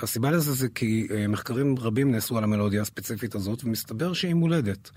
והסיבה 0.00 0.30
לזה 0.30 0.52
זה 0.52 0.68
כי 0.68 1.08
אה, 1.10 1.28
מחקרים 1.28 1.74
רבים 1.78 2.12
נעשו 2.12 2.38
על 2.38 2.44
המלודיה 2.44 2.82
הספציפית 2.82 3.34
הזאת, 3.34 3.64
ומסתבר 3.64 4.12
שהיא 4.12 4.34
מולדת. 4.34 4.90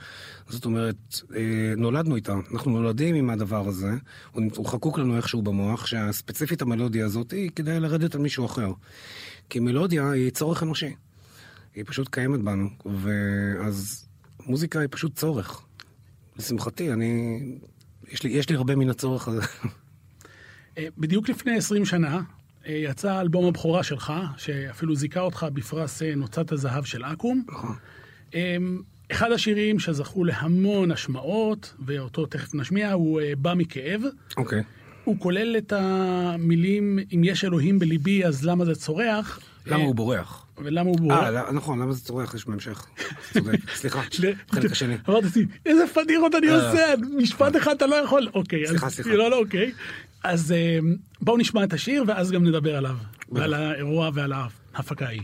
זאת 0.49 0.65
אומרת, 0.65 1.21
אה, 1.35 1.73
נולדנו 1.77 2.15
איתה, 2.15 2.35
אנחנו 2.53 2.71
נולדים 2.71 3.15
עם 3.15 3.29
הדבר 3.29 3.67
הזה, 3.67 3.91
הוא, 4.31 4.65
חקוק 4.65 4.99
לנו 4.99 5.17
איכשהו 5.17 5.41
במוח, 5.41 5.85
שהספציפית 5.85 6.61
המלודיה 6.61 7.05
הזאת 7.05 7.31
היא 7.31 7.51
כדי 7.55 7.79
לרדת 7.79 8.15
על 8.15 8.21
מישהו 8.21 8.45
אחר. 8.45 8.71
כי 9.49 9.59
מלודיה 9.59 10.11
היא 10.11 10.29
צורך 10.29 10.63
אנושי. 10.63 10.95
היא 11.75 11.83
פשוט 11.87 12.07
קיימת 12.09 12.39
בנו, 12.39 12.69
ואז 12.85 14.05
מוזיקה 14.45 14.79
היא 14.79 14.87
פשוט 14.91 15.15
צורך. 15.15 15.61
לשמחתי, 16.37 16.93
אני... 16.93 17.39
יש 18.11 18.23
לי, 18.23 18.29
יש 18.29 18.49
לי 18.49 18.55
הרבה 18.55 18.75
מן 18.75 18.89
הצורך 18.89 19.27
הזה. 19.27 19.41
אה, 20.77 20.87
בדיוק 20.97 21.29
לפני 21.29 21.57
20 21.57 21.85
שנה 21.85 22.21
אה, 22.67 22.73
יצא 22.73 23.21
אלבום 23.21 23.45
הבכורה 23.45 23.83
שלך, 23.83 24.13
שאפילו 24.37 24.95
זיכה 24.95 25.19
אותך 25.19 25.45
בפרס 25.53 26.01
אה, 26.01 26.15
נוצת 26.15 26.51
הזהב 26.51 26.83
של 26.83 27.03
אקו"ם. 27.03 27.41
נכון. 27.47 27.75
אחד 29.11 29.31
השירים 29.31 29.79
שזכו 29.79 30.23
להמון 30.23 30.91
השמעות, 30.91 31.73
ואותו 31.85 32.25
תכף 32.25 32.55
נשמיע, 32.55 32.91
הוא 32.91 33.21
בא 33.37 33.53
מכאב. 33.53 34.01
אוקיי. 34.37 34.59
Okay. 34.59 34.63
הוא 35.03 35.19
כולל 35.19 35.57
את 35.57 35.73
המילים, 35.75 36.99
אם 37.15 37.21
יש 37.23 37.45
אלוהים 37.45 37.79
בליבי, 37.79 38.25
אז 38.25 38.45
למה 38.45 38.65
זה 38.65 38.75
צורח? 38.75 39.39
למה 39.65 39.83
הוא 39.83 39.95
בורח? 39.95 40.45
ולמה 40.57 40.89
הוא 40.89 40.99
בורח? 40.99 41.23
אה, 41.23 41.51
נכון, 41.51 41.79
למה 41.79 41.91
זה 41.91 42.05
צורח? 42.05 42.33
יש 42.35 42.45
בהמשך. 42.45 42.85
צודק, 43.33 43.59
סליחה, 43.75 44.01
חלק 44.51 44.71
השני. 44.71 44.95
אמרתי, 45.09 45.45
איזה 45.65 45.83
פדיחות 45.93 46.35
אני 46.35 46.49
אה. 46.49 46.55
עושה, 46.55 46.93
משפט 47.17 47.55
אחד 47.55 47.75
אתה 47.75 47.85
לא 47.85 47.95
יכול. 47.95 48.27
אוקיי. 48.33 48.67
סליחה, 48.67 48.89
סליחה. 48.89 49.09
לא, 49.09 49.29
לא, 49.29 49.39
אוקיי. 49.39 49.71
אז 50.23 50.51
אה, 50.51 50.79
בואו 51.21 51.37
נשמע 51.37 51.63
את 51.63 51.73
השיר, 51.73 52.03
ואז 52.07 52.31
גם 52.31 52.43
נדבר 52.43 52.75
עליו, 52.77 52.95
ועל 53.31 53.53
האירוע 53.53 54.09
ועל 54.13 54.33
ההפקה 54.73 55.05
ההיא. 55.05 55.21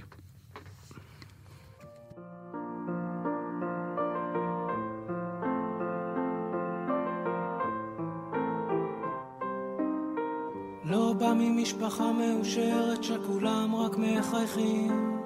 ממשפחה 11.37 12.11
מאושרת 12.11 13.03
שכולם 13.03 13.75
רק 13.75 13.97
מחייכים. 13.97 15.17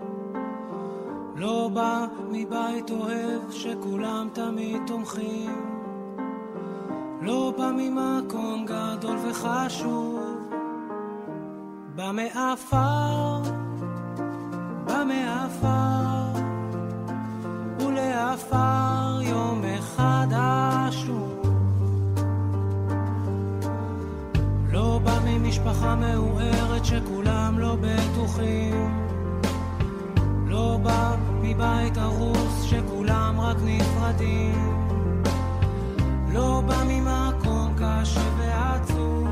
לא 1.36 1.70
בא 1.74 2.06
מבית 2.32 2.92
אוהב 2.92 3.52
שכולם 3.52 4.30
תמיד 4.34 4.82
תומכים. 4.88 5.72
לא 7.22 7.54
בא 7.58 7.72
ממקום 7.78 8.66
גדול 8.66 9.18
וחשוב. 9.30 10.20
בא 11.96 12.12
מעפר, 12.12 13.42
בא 14.86 15.04
מעפר 15.04 16.42
ולעפר 17.80 18.91
מאוהרת 25.96 26.86
שכולם 26.86 27.60
לא 27.60 27.78
בטוחים. 27.82 29.08
לא 30.48 30.80
בא 30.84 31.16
מבית 31.42 31.98
הרוס 31.98 32.64
שכולם 32.64 33.40
רק 33.40 33.58
נפרדים. 33.66 34.88
לא 36.34 36.64
בא 36.68 36.84
ממקום 36.88 37.74
קשה 37.76 38.22
ועצוב. 38.38 39.28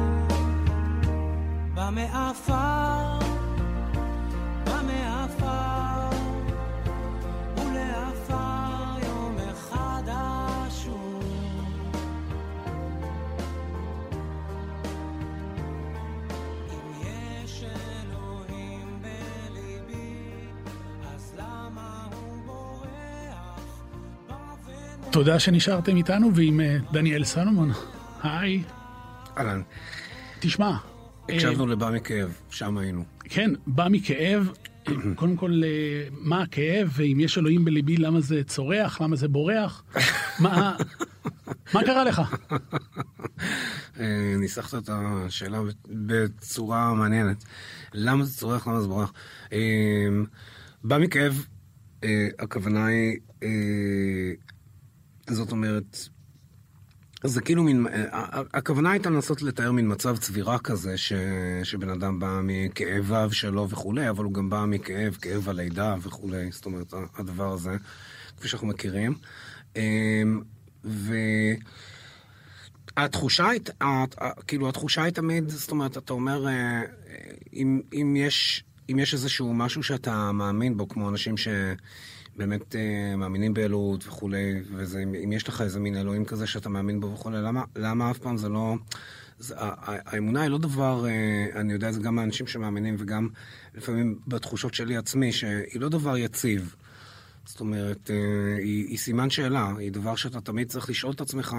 בא 1.73 1.89
מעפר 1.91 2.98
תודה 25.19 25.39
שנשארתם 25.39 25.95
איתנו 25.95 26.35
ועם 26.35 26.61
אה, 26.61 26.77
דניאל 26.91 27.23
סלומון. 27.23 27.71
היי. 28.23 28.63
אהלן. 29.37 29.61
תשמע. 30.39 30.77
הקשבנו 31.29 31.63
אה, 31.65 31.69
לבא 31.69 31.91
מכאב, 31.93 32.33
שם 32.49 32.77
היינו. 32.77 33.03
כן, 33.23 33.51
בא 33.67 33.87
מכאב. 33.91 34.51
אה, 34.87 34.93
קודם 35.15 35.35
כל, 35.35 35.61
מה 36.11 36.41
הכאב, 36.41 36.91
ואם 36.93 37.19
יש 37.19 37.37
אלוהים 37.37 37.65
בליבי, 37.65 37.97
למה 37.97 38.21
זה 38.21 38.43
צורח, 38.43 39.01
למה 39.01 39.15
זה 39.15 39.27
בורח? 39.27 39.83
מה, 40.43 40.75
מה 41.73 41.83
קרה 41.83 42.03
לך? 42.03 42.21
ניסחת 44.39 44.83
את 44.83 44.89
השאלה 44.93 45.59
בצורה 45.87 46.93
מעניינת. 46.93 47.43
למה 47.93 48.23
זה 48.23 48.37
צורח, 48.37 48.67
למה 48.67 48.81
זה 48.81 48.87
בורח? 48.87 49.13
בא 50.83 50.97
מכאב, 50.97 51.45
הכוונה 52.39 52.85
היא 52.85 53.17
זאת 55.31 55.51
אומרת, 55.51 56.09
זה 57.23 57.41
כאילו 57.41 57.63
מין, 57.63 57.87
הכוונה 58.53 58.91
הייתה 58.91 59.09
לנסות 59.09 59.41
לתאר 59.41 59.71
מין 59.71 59.91
מצב 59.91 60.17
צבירה 60.17 60.59
כזה, 60.59 60.97
ש, 60.97 61.13
שבן 61.63 61.89
אדם 61.89 62.19
בא 62.19 62.39
מכאביו 62.43 63.29
שלו 63.31 63.69
וכולי, 63.69 64.09
אבל 64.09 64.23
הוא 64.23 64.33
גם 64.33 64.49
בא 64.49 64.65
מכאב, 64.67 65.17
כאב 65.21 65.49
הלידה 65.49 65.95
וכולי, 66.01 66.51
זאת 66.51 66.65
אומרת, 66.65 66.93
הדבר 67.17 67.53
הזה, 67.53 67.77
כפי 68.37 68.47
שאנחנו 68.47 68.67
מכירים. 68.67 69.15
אמ, 69.75 70.41
והתחושה 72.97 73.49
היא, 73.49 73.61
כאילו, 74.47 74.69
התחושה 74.69 75.03
היא 75.03 75.13
תמיד, 75.13 75.49
זאת 75.49 75.71
אומרת, 75.71 75.97
אתה 75.97 76.13
אומר, 76.13 76.47
אה, 76.47 76.81
אם, 77.53 77.81
אם 77.93 78.15
יש, 78.19 78.63
אם 78.91 78.99
יש 78.99 79.13
איזשהו 79.13 79.53
משהו 79.53 79.83
שאתה 79.83 80.31
מאמין 80.31 80.77
בו, 80.77 80.87
כמו 80.87 81.09
אנשים 81.09 81.37
ש... 81.37 81.47
באמת 82.39 82.75
אה, 82.75 83.15
מאמינים 83.15 83.53
באלוהות 83.53 84.07
וכולי, 84.07 84.61
ואם 84.75 85.31
יש 85.31 85.47
לך 85.47 85.61
איזה 85.61 85.79
מין 85.79 85.97
אלוהים 85.97 86.25
כזה 86.25 86.47
שאתה 86.47 86.69
מאמין 86.69 86.99
בו 86.99 87.13
וכולי, 87.13 87.37
למה, 87.41 87.63
למה 87.75 88.11
אף 88.11 88.17
פעם 88.17 88.37
זה 88.37 88.49
לא... 88.49 88.75
זה, 89.39 89.55
האמונה 89.57 90.41
היא 90.41 90.49
לא 90.49 90.57
דבר, 90.57 91.05
אה, 91.07 91.61
אני 91.61 91.73
יודע 91.73 91.89
את 91.89 91.93
זה 91.93 91.99
גם 91.99 92.15
מאנשים 92.15 92.47
שמאמינים 92.47 92.95
וגם 92.99 93.27
לפעמים 93.75 94.19
בתחושות 94.27 94.73
שלי 94.73 94.97
עצמי, 94.97 95.31
שהיא 95.31 95.81
לא 95.81 95.89
דבר 95.89 96.17
יציב. 96.17 96.75
זאת 97.45 97.59
אומרת, 97.59 98.11
אה, 98.11 98.15
היא, 98.57 98.87
היא 98.87 98.97
סימן 98.97 99.29
שאלה, 99.29 99.73
היא 99.77 99.91
דבר 99.91 100.15
שאתה 100.15 100.41
תמיד 100.41 100.67
צריך 100.67 100.89
לשאול 100.89 101.13
את 101.13 101.21
עצמך, 101.21 101.55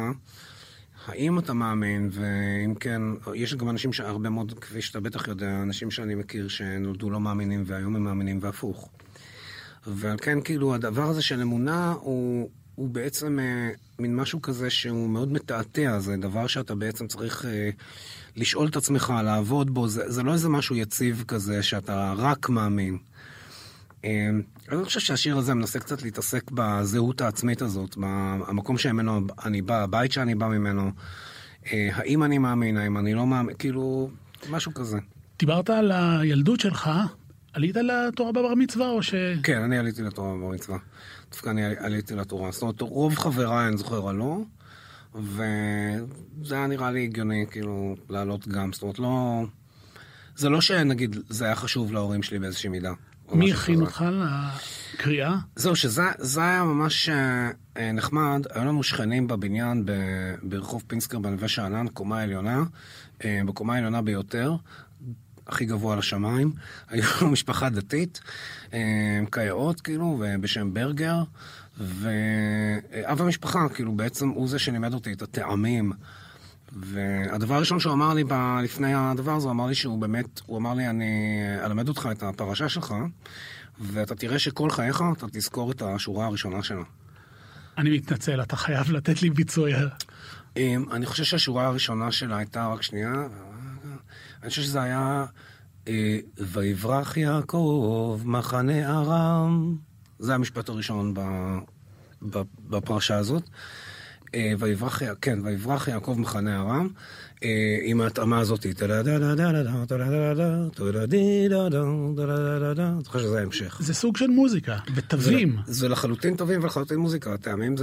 האם 1.06 1.38
אתה 1.38 1.52
מאמין, 1.52 2.10
ואם 2.12 2.75
כן, 2.75 3.02
יש 3.34 3.54
גם 3.54 3.70
אנשים 3.70 3.92
שהרבה 3.92 4.30
מאוד, 4.30 4.58
כפי 4.60 4.82
שאתה 4.82 5.00
בטח 5.00 5.28
יודע, 5.28 5.62
אנשים 5.62 5.90
שאני 5.90 6.14
מכיר 6.14 6.49
שנולדו 6.49 7.10
לא 7.10 7.20
מאמינים 7.20 7.62
והיום 7.66 7.96
הם 7.96 8.04
מאמינים 8.04 8.38
והפוך. 8.42 8.90
ועל 9.87 10.16
כן, 10.22 10.40
כאילו, 10.40 10.75
הדבר 10.75 11.02
הזה 11.02 11.22
של 11.22 11.40
אמונה 11.40 11.94
הוא, 12.00 12.50
הוא 12.75 12.88
בעצם 12.88 13.38
אה, 13.38 13.70
מין 13.99 14.16
משהו 14.16 14.42
כזה 14.42 14.70
שהוא 14.70 15.08
מאוד 15.08 15.32
מתעתע, 15.32 15.99
זה 15.99 16.16
דבר 16.16 16.46
שאתה 16.46 16.75
בעצם 16.75 17.06
צריך 17.06 17.44
אה, 17.44 17.70
לשאול 18.37 18.68
את 18.68 18.76
עצמך, 18.76 19.12
לעבוד 19.25 19.75
בו, 19.75 19.88
זה, 19.88 20.10
זה 20.10 20.22
לא 20.22 20.32
איזה 20.32 20.49
משהו 20.49 20.76
יציב 20.76 21.25
כזה 21.28 21.62
שאתה 21.62 22.14
רק 22.16 22.49
מאמין. 22.49 22.99
אה, 24.04 24.30
אני 24.72 24.84
חושב 24.84 25.00
שהשיר 25.00 25.38
הזה 25.38 25.54
מנסה 25.54 25.78
קצת 25.78 26.02
להתעסק 26.02 26.50
בזהות 26.50 27.20
העצמית 27.20 27.62
הזאת, 27.62 27.96
במקום 27.96 28.78
שממנו 28.78 29.20
אני 29.44 29.62
בא, 29.62 29.82
הבית 29.82 30.12
שאני 30.12 30.34
בא 30.34 30.49
ממנו. 30.49 30.90
אה, 31.72 31.88
האם 31.92 32.22
אני 32.22 32.38
מאמין, 32.38 32.76
האם 32.76 32.99
אני 32.99 33.14
לא 33.14 33.26
מאמין, 33.26 33.56
כאילו, 33.58 34.10
משהו 34.50 34.75
כזה. 34.75 34.99
דיברת 35.38 35.70
על 35.70 35.92
הילדות 35.92 36.60
שלך, 36.60 36.90
עלית 37.52 37.76
לתורה 37.76 38.33
בבר 38.33 38.54
מצווה 38.54 38.88
או 38.88 39.02
ש... 39.02 39.14
כן, 39.42 39.62
אני 39.62 39.78
עליתי 39.78 40.02
לתורה 40.02 40.37
בבר 40.37 40.49
מצווה. 40.49 40.78
דווקא 41.30 41.50
אני 41.50 41.64
עליתי 41.64 42.14
לתורה. 42.14 42.50
זאת 42.52 42.62
אומרת, 42.62 42.80
רוב 42.80 43.14
חבריי, 43.14 43.69
אני 43.69 43.76
זוכר, 43.76 44.09
עלו, 44.09 44.45
וזה 45.14 46.54
היה 46.54 46.66
נראה 46.66 46.90
לי 46.90 47.04
הגיוני, 47.04 47.47
כאילו, 47.50 47.97
לעלות 48.09 48.49
גם. 48.49 48.73
זאת 48.73 48.83
אומרת, 48.83 48.99
לא... 48.99 49.45
זה 50.37 50.49
לא 50.49 50.61
שנגיד, 50.61 51.16
זה 51.28 51.45
היה 51.45 51.54
חשוב 51.54 51.92
להורים 51.92 52.23
שלי 52.23 52.38
באיזושהי 52.38 52.71
מידה. 52.71 52.92
מי 53.33 53.52
הכין 53.52 53.80
אותך 53.80 54.04
לקריאה? 54.95 55.37
זהו, 55.57 55.76
שזה 55.76 56.02
היה 56.37 56.64
ממש 56.64 57.09
אה, 57.76 57.92
נחמד. 57.92 58.47
היו 58.50 58.64
לנו 58.64 58.83
שכנים 58.83 59.26
בבניין 59.26 59.87
ברחוב 60.42 60.85
פינסקר 60.87 61.19
בנווה 61.19 61.49
שאנן, 61.49 61.88
קומה 61.88 62.23
עליונה, 62.23 62.62
אה, 63.25 63.40
בקומה 63.47 63.75
העליונה 63.75 64.02
ביותר. 64.02 64.57
הכי 65.50 65.64
גבוה 65.64 65.97
לשמיים. 65.97 66.52
היו 66.88 67.04
משפחה 67.23 67.69
דתית, 67.69 68.21
אה, 68.73 69.21
כיאות 69.33 69.80
כאילו, 69.80 70.25
בשם 70.40 70.75
ברגר, 70.75 71.23
ואב 71.78 73.23
המשפחה, 73.23 73.69
כאילו, 73.75 73.92
בעצם 73.92 74.28
הוא 74.28 74.49
זה 74.49 74.59
שלימד 74.59 74.95
אותי 74.95 75.12
את 75.12 75.23
הטעמים. 75.23 75.92
והדבר 76.73 77.54
הראשון 77.54 77.80
שהוא 77.80 77.92
אמר 77.92 78.14
לי 78.14 78.25
ב... 78.25 78.33
לפני 78.62 78.95
הדבר 78.95 79.33
הזה, 79.33 79.47
הוא 79.47 79.52
אמר 79.52 79.66
לי 79.66 79.75
שהוא 79.75 79.99
באמת, 79.99 80.40
הוא 80.47 80.59
אמר 80.59 80.75
לי, 80.75 80.88
אני 80.88 81.40
אלמד 81.64 81.88
אותך 81.88 82.09
את 82.12 82.23
הפרשה 82.23 82.69
שלך, 82.69 82.95
ואתה 83.80 84.14
תראה 84.14 84.38
שכל 84.38 84.71
חייך 84.71 85.04
אתה 85.12 85.26
תזכור 85.33 85.71
את 85.71 85.83
השורה 85.83 86.26
הראשונה 86.26 86.62
שלה. 86.62 86.83
אני 87.78 87.90
מתנצל, 87.90 88.42
אתה 88.42 88.57
חייב 88.57 88.90
לתת 88.90 89.23
לי 89.23 89.30
ביצועי. 89.30 89.75
אמ, 90.57 90.85
אני 90.92 91.07
חושב 91.07 91.25
שהשורה 91.25 91.66
הראשונה 91.66 92.12
שלה 92.12 92.37
הייתה, 92.37 92.66
רק 92.66 92.83
שנייה, 92.83 93.12
אני 94.42 94.50
חושב 94.50 94.62
שזה 94.62 94.82
היה, 94.82 95.25
אה, 95.88 96.18
ויברח 96.38 97.16
יעקב 97.16 98.20
מחנה 98.25 98.90
ארם. 98.99 99.76
זה 100.18 100.35
המשפט 100.35 100.68
הראשון 100.68 101.14
בפרשה 102.68 103.16
הזאת. 103.16 103.42
אה, 104.35 104.52
ויברח, 104.59 105.02
כן, 105.20 105.38
ויברח 105.44 105.88
יעקב 105.88 106.14
מחנה 106.18 106.61
ארם, 106.61 106.88
אה, 107.44 107.78
עם 107.82 108.00
ההתאמה 108.00 108.38
הזאת. 108.38 108.66
זוכר 113.04 113.18
שזה 113.18 113.38
ההמשך. 113.38 113.78
זה 113.80 113.94
סוג 113.94 114.16
של 114.16 114.26
מוזיקה, 114.26 114.78
בתווים. 114.97 115.56
זה 115.66 115.88
לחלוטין 115.88 116.37
תווים 116.37 116.62
ולחלוטין 116.62 116.97
מוזיקה. 116.97 117.35
הטעמים 117.35 117.75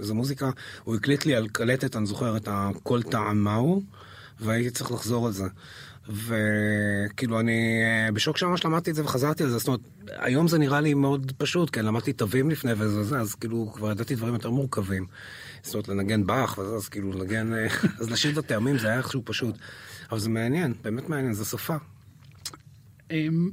זה 0.00 0.14
מוזיקה. 0.14 0.50
הוא 0.84 0.96
הקליט 0.96 1.26
לי 1.26 1.34
על 1.34 1.48
קלטת, 1.48 1.96
אני 1.96 2.06
זוכר, 2.06 2.36
את 2.36 2.48
הכל 2.50 3.02
טעם 3.02 3.44
מהו, 3.44 3.82
והייתי 4.40 4.70
צריך 4.70 4.92
לחזור 4.92 5.26
על 5.26 5.32
זה. 5.32 5.44
וכאילו 6.08 7.40
אני 7.40 7.82
אה, 7.84 8.12
בשוק 8.12 8.36
שממש 8.36 8.64
למדתי 8.64 8.90
את 8.90 8.94
זה 8.94 9.04
וחזרתי 9.04 9.42
על 9.42 9.50
זה, 9.50 9.58
זאת 9.58 9.68
אומרת, 9.68 9.80
היום 10.08 10.48
זה 10.48 10.58
נראה 10.58 10.80
לי 10.80 10.94
מאוד 10.94 11.32
פשוט, 11.38 11.70
כן, 11.72 11.84
למדתי 11.84 12.12
תווים 12.12 12.50
לפני 12.50 12.72
וזה, 12.78 13.18
אז 13.18 13.34
כאילו 13.34 13.72
כבר 13.74 13.90
ידעתי 13.90 14.14
דברים 14.14 14.34
יותר 14.34 14.50
מורכבים. 14.50 15.06
זאת 15.62 15.74
אומרת, 15.74 15.88
לנגן 15.88 16.26
באך 16.26 16.58
וזה, 16.58 16.74
אז 16.74 16.88
כאילו 16.88 17.12
לנגן, 17.12 17.54
אה, 17.54 17.66
אז 18.00 18.10
לשיר 18.10 18.32
את 18.32 18.38
הטעמים 18.38 18.78
זה 18.78 18.86
היה 18.86 18.98
איכשהו 18.98 19.22
פשוט. 19.24 19.54
אבל 20.10 20.18
זה 20.18 20.28
מעניין, 20.28 20.74
באמת 20.82 21.08
מעניין, 21.08 21.32
זה 21.32 21.44
סופה. 21.44 21.76
אמ, 23.10 23.50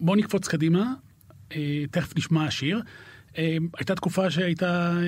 בואו 0.00 0.16
נקפוץ 0.16 0.48
קדימה, 0.48 0.92
אה, 1.52 1.84
תכף 1.90 2.16
נשמע 2.16 2.46
השיר. 2.46 2.80
הייתה 3.78 3.94
תקופה 3.94 4.30
שהייתה 4.30 4.98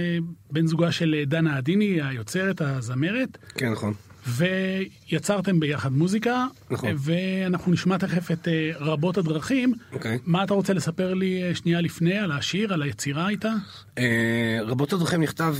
בן 0.50 0.66
זוגה 0.66 0.92
של 0.92 1.22
דנה 1.26 1.56
עדיני, 1.56 2.02
היוצרת, 2.02 2.60
הזמרת. 2.60 3.38
כן, 3.54 3.72
נכון. 3.72 3.94
ויצרתם 4.26 5.60
ביחד 5.60 5.92
מוזיקה, 5.92 6.46
נכון. 6.70 6.90
ואנחנו 6.98 7.72
נשמע 7.72 7.98
תכף 7.98 8.30
את 8.30 8.48
אה, 8.48 8.70
רבות 8.80 9.18
הדרכים. 9.18 9.74
אוקיי. 9.92 10.18
מה 10.24 10.44
אתה 10.44 10.54
רוצה 10.54 10.72
לספר 10.72 11.14
לי 11.14 11.42
אה, 11.42 11.54
שנייה 11.54 11.80
לפני 11.80 12.18
על 12.18 12.32
השיר, 12.32 12.72
על 12.72 12.82
היצירה 12.82 13.28
איתה? 13.28 13.52
אה, 13.98 14.58
רבות 14.62 14.92
הדרכים 14.92 15.22
נכתב, 15.22 15.56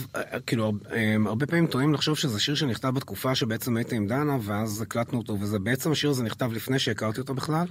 כאילו, 0.47 0.73
הרבה 1.27 1.47
פעמים 1.47 1.67
טועים 1.67 1.95
לחשוב 1.95 2.17
שזה 2.17 2.41
שיר 2.41 2.55
שנכתב 2.55 2.89
בתקופה 2.89 3.35
שבעצם 3.35 3.77
הייתי 3.77 3.97
עם 3.97 4.07
דנה, 4.07 4.37
ואז 4.43 4.83
הקלטנו 4.83 5.19
אותו, 5.19 5.41
וזה 5.41 5.59
בעצם 5.59 5.93
השיר 5.93 6.11
הזה 6.11 6.23
נכתב 6.23 6.53
לפני 6.53 6.79
שהכרתי 6.79 7.21
אותו 7.21 7.35
בכלל, 7.35 7.67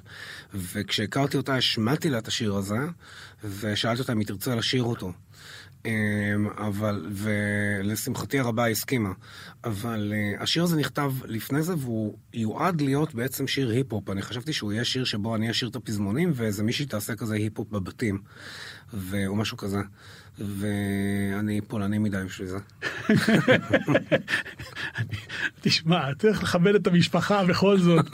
וכשהכרתי 0.53 1.37
אותה 1.37 1.55
השמעתי 1.55 2.09
לה 2.09 2.17
את 2.17 2.27
השיר 2.27 2.55
הזה, 2.55 2.77
ושאלתי 3.59 4.01
אותה 4.01 4.13
אם 4.13 4.19
היא 4.19 4.27
תרצה 4.27 4.55
לשיר 4.55 4.83
אותו. 4.83 5.11
אמ, 5.85 6.47
אבל, 6.57 7.05
ולשמחתי 7.11 8.39
הרבה 8.39 8.67
הסכימה. 8.67 9.11
אבל 9.63 10.13
uh, 10.13 10.43
השיר 10.43 10.63
הזה 10.63 10.77
נכתב 10.77 11.13
לפני 11.25 11.61
זה, 11.61 11.73
והוא 11.77 12.17
יועד 12.33 12.81
להיות 12.81 13.15
בעצם 13.15 13.47
שיר 13.47 13.69
היפ-הופ. 13.69 14.09
אני 14.09 14.21
חשבתי 14.21 14.53
שהוא 14.53 14.73
יהיה 14.73 14.85
שיר 14.85 15.03
שבו 15.03 15.35
אני 15.35 15.51
אשיר 15.51 15.69
את 15.69 15.75
הפזמונים, 15.75 16.31
ואיזה 16.35 16.63
מישהי 16.63 16.85
תעשה 16.85 17.15
כזה 17.15 17.35
היפ-הופ 17.35 17.71
בבתים, 17.71 18.21
או 19.27 19.35
משהו 19.35 19.57
כזה. 19.57 19.79
ואני 20.39 21.61
פולני 21.61 21.97
מדי 21.97 22.17
בשביל 22.25 22.47
זה. 22.47 22.57
תשמע, 25.61 26.15
צריך 26.19 26.43
לכבד 26.43 26.75
את 26.75 26.87
המשפחה 26.87 27.43
בכל 27.43 27.77
זאת. 27.77 28.05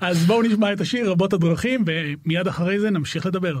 אז 0.00 0.26
בואו 0.26 0.42
נשמע 0.42 0.72
את 0.72 0.80
השיר 0.80 1.10
רבות 1.10 1.32
הדרכים, 1.32 1.84
ומיד 1.86 2.48
אחרי 2.48 2.80
זה 2.80 2.90
נמשיך 2.90 3.26
לדבר. 3.26 3.60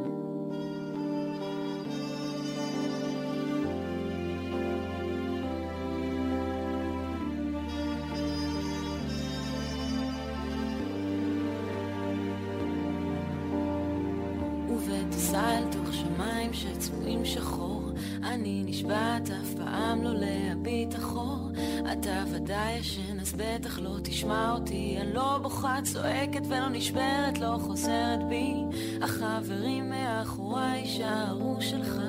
שמיים 16.01 16.53
שצבועים 16.53 17.25
שחור. 17.25 17.81
אני 18.23 18.63
נשבעת 18.65 19.29
אף 19.29 19.53
פעם 19.57 20.03
לא 20.03 20.13
להביט 20.13 20.95
אחור. 20.95 21.49
אתה 21.91 22.23
ודאי 22.33 22.73
ישן 22.73 23.19
אז 23.19 23.33
בטח 23.33 23.79
לא 23.79 23.97
תשמע 24.03 24.53
אותי. 24.53 24.97
אני 25.01 25.13
לא 25.13 25.37
בוכה 25.41 25.77
צועקת 25.83 26.41
ולא 26.47 26.69
נשברת 26.69 27.39
לא 27.39 27.57
חוזרת 27.61 28.19
בי. 28.29 28.53
החברים 29.01 29.89
מאחוריי 29.89 30.79
יישארו 30.79 31.57
שלך. 31.59 32.01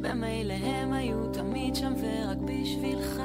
במילא 0.00 0.54
הם 0.54 0.92
היו 0.92 1.32
תמיד 1.32 1.74
שם 1.74 1.92
ורק 2.00 2.38
בשבילך 2.38 3.20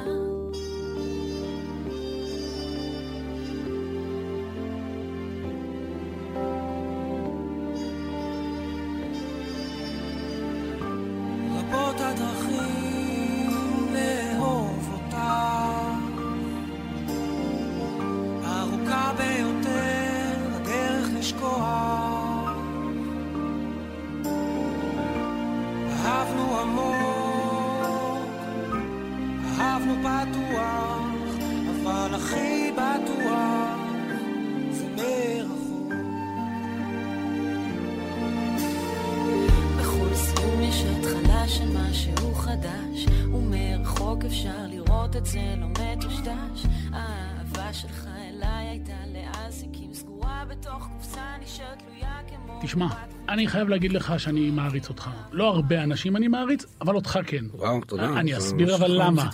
תשמע, 52.70 52.88
אני 53.28 53.46
חייב 53.46 53.68
להגיד 53.68 53.92
לך 53.92 54.14
שאני 54.18 54.50
מעריץ 54.50 54.88
אותך. 54.88 55.10
לא 55.32 55.48
הרבה 55.48 55.82
אנשים 55.82 56.16
אני 56.16 56.28
מעריץ, 56.28 56.64
אבל 56.80 56.94
אותך 56.94 57.18
כן. 57.26 57.44
וואו, 57.52 57.80
תודה. 57.80 58.20
אני 58.20 58.38
אסביר 58.38 58.76
אבל 58.76 58.90
למה. 58.90 59.28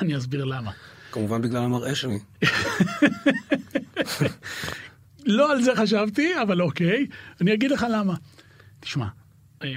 אני 0.00 0.16
אסביר 0.16 0.44
למה. 0.44 0.70
כמובן 1.12 1.42
בגלל 1.42 1.62
המראה 1.62 1.94
שלי. 1.94 2.18
לא 5.26 5.52
על 5.52 5.62
זה 5.62 5.76
חשבתי, 5.76 6.42
אבל 6.42 6.62
אוקיי. 6.62 7.06
אני 7.40 7.54
אגיד 7.54 7.70
לך 7.70 7.86
למה. 7.90 8.14
תשמע, 8.80 9.06
אמ, 9.64 9.68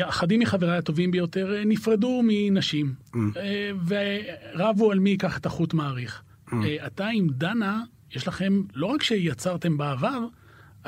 אחדים 0.00 0.40
מחבריי 0.40 0.78
הטובים 0.78 1.10
ביותר 1.10 1.54
אה, 1.54 1.62
נפרדו 1.64 2.20
מנשים, 2.24 2.94
mm. 3.14 3.18
אה, 3.36 3.70
ורבו 3.86 4.90
על 4.90 4.98
מי 4.98 5.10
ייקח 5.10 5.38
את 5.38 5.46
החוט 5.46 5.74
מעריך. 5.74 6.22
אה, 6.52 6.86
אתה 6.86 7.06
עם 7.06 7.28
דנה, 7.28 7.82
יש 8.14 8.28
לכם, 8.28 8.62
לא 8.74 8.86
רק 8.86 9.02
שיצרתם 9.02 9.76
בעבר, 9.76 10.18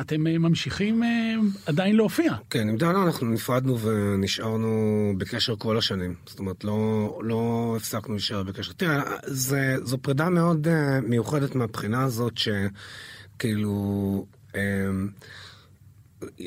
אתם 0.00 0.26
אה, 0.26 0.38
ממשיכים 0.38 1.03
אה, 1.03 1.35
עדיין 1.66 1.96
להופיע. 1.96 2.33
כן, 2.50 2.68
עם 2.68 2.76
דנה 2.76 3.03
אנחנו 3.03 3.26
נפרדנו 3.26 3.79
ונשארנו 3.79 5.12
בקשר 5.18 5.57
כל 5.57 5.79
השנים. 5.79 6.14
זאת 6.26 6.38
אומרת, 6.38 6.64
לא, 6.64 7.20
לא 7.22 7.74
הפסקנו 7.76 8.14
להישאר 8.14 8.42
בקשר. 8.42 8.72
תראה, 8.72 9.03
זה, 9.26 9.76
זו 9.83 9.98
פרידה 9.98 10.29
מאוד 10.29 10.66
uh, 10.66 10.70
מיוחדת 11.09 11.55
מהבחינה 11.55 12.03
הזאת, 12.03 12.33
שכאילו... 12.38 14.26
Um, 14.53 14.57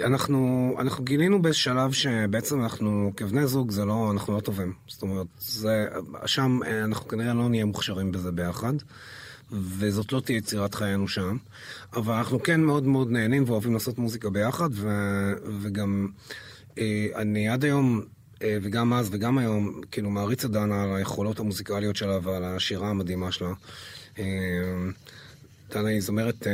אנחנו, 0.06 0.76
אנחנו 0.80 1.04
גילינו 1.04 1.42
באיזה 1.42 1.58
שלב 1.58 1.92
שבעצם 1.92 2.62
אנחנו 2.62 3.12
כבני 3.18 3.48
זוג 3.48 3.72
זה 3.72 3.86
לא, 3.86 4.12
אנחנו 4.12 4.36
לא 4.36 4.40
טובים. 4.40 4.74
זאת 4.88 5.02
אומרת, 5.02 5.28
זה, 5.40 5.86
שם 6.26 6.60
אנחנו 6.84 7.08
כנראה 7.08 7.34
לא 7.34 7.50
נהיה 7.50 7.66
מוכשרים 7.66 8.12
בזה 8.12 8.32
ביחד. 8.32 8.74
וזאת 9.54 10.12
לא 10.12 10.20
תהיה 10.20 10.38
יצירת 10.38 10.76
חיינו 10.76 11.08
שם. 11.08 11.38
אבל 11.96 12.14
אנחנו 12.14 12.44
כן 12.44 12.62
מאוד 12.62 12.84
מאוד 12.84 13.12
נהנים 13.12 13.44
ואוהבים 13.48 13.74
לעשות 13.74 13.98
מוזיקה 13.98 14.30
ביחד, 14.30 14.70
ו, 14.72 14.90
וגם 15.62 16.08
אה, 16.78 17.08
אני 17.16 17.50
עד 17.50 17.64
היום, 17.64 18.02
אה, 18.42 18.58
וגם 18.62 18.94
אז 18.94 19.10
וגם 19.12 19.38
היום, 19.38 19.82
כאילו 19.92 20.10
מעריץ 20.10 20.46
את 20.46 20.52
דנה 20.52 20.84
על 20.84 20.96
היכולות 20.96 21.40
המוזיקליות 21.40 21.96
שלה 21.96 22.20
ועל 22.24 22.44
השירה 22.44 22.90
המדהימה 22.90 23.32
שלה. 23.32 23.54
אה, 24.20 24.26
דנה 25.70 25.90
היא 25.90 26.02
זמרת 26.02 26.48
אה, 26.48 26.54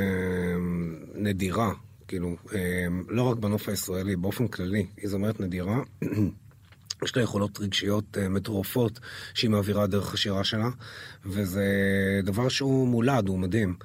נדירה, 1.15 1.73
כאילו, 2.07 2.35
אה, 2.53 2.85
לא 3.07 3.23
רק 3.23 3.37
בנוף 3.37 3.69
הישראלי, 3.69 4.15
באופן 4.15 4.47
כללי, 4.47 4.85
היא 4.97 5.09
זמרת 5.09 5.39
נדירה. 5.39 5.81
יש 7.03 7.17
לה 7.17 7.23
יכולות 7.23 7.59
רגשיות 7.59 8.17
uh, 8.17 8.29
מטורפות 8.29 8.99
שהיא 9.33 9.49
מעבירה 9.49 9.87
דרך 9.87 10.13
השירה 10.13 10.43
שלה, 10.43 10.69
וזה 11.25 11.65
דבר 12.23 12.49
שהוא 12.49 12.87
מולד, 12.87 13.27
הוא 13.27 13.39
מדהים. 13.39 13.75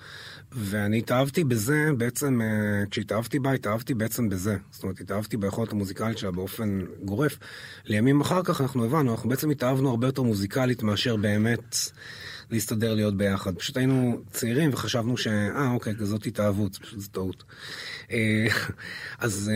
ואני 0.53 0.99
התאהבתי 0.99 1.45
בזה, 1.45 1.91
בעצם, 1.97 2.41
uh, 2.41 2.89
כשהתאהבתי 2.91 3.39
בה, 3.39 3.53
התאהבתי 3.53 3.95
בעצם 3.95 4.29
בזה. 4.29 4.57
זאת 4.71 4.83
אומרת, 4.83 5.01
התאהבתי 5.01 5.37
ביכולת 5.37 5.73
המוזיקלית 5.73 6.19
שלה 6.19 6.31
באופן 6.31 6.81
גורף. 7.05 7.39
לימים 7.85 8.21
אחר 8.21 8.43
כך 8.43 8.61
אנחנו 8.61 8.85
הבנו, 8.85 9.13
אנחנו 9.13 9.29
בעצם 9.29 9.51
התאהבנו 9.51 9.91
הרבה 9.91 10.09
יותר 10.09 10.23
מוזיקלית 10.23 10.83
מאשר 10.83 11.17
באמת 11.17 11.77
להסתדר 12.51 12.95
להיות 12.95 13.17
ביחד. 13.17 13.55
פשוט 13.55 13.77
היינו 13.77 14.21
צעירים 14.31 14.71
וחשבנו 14.73 15.17
ש... 15.17 15.27
אה, 15.27 15.71
אוקיי, 15.71 15.95
כזאת 15.95 16.27
התאהבות, 16.27 16.79
זו 16.97 17.11
טעות. 17.11 17.45
אה, 18.11 18.47
אז... 19.19 19.51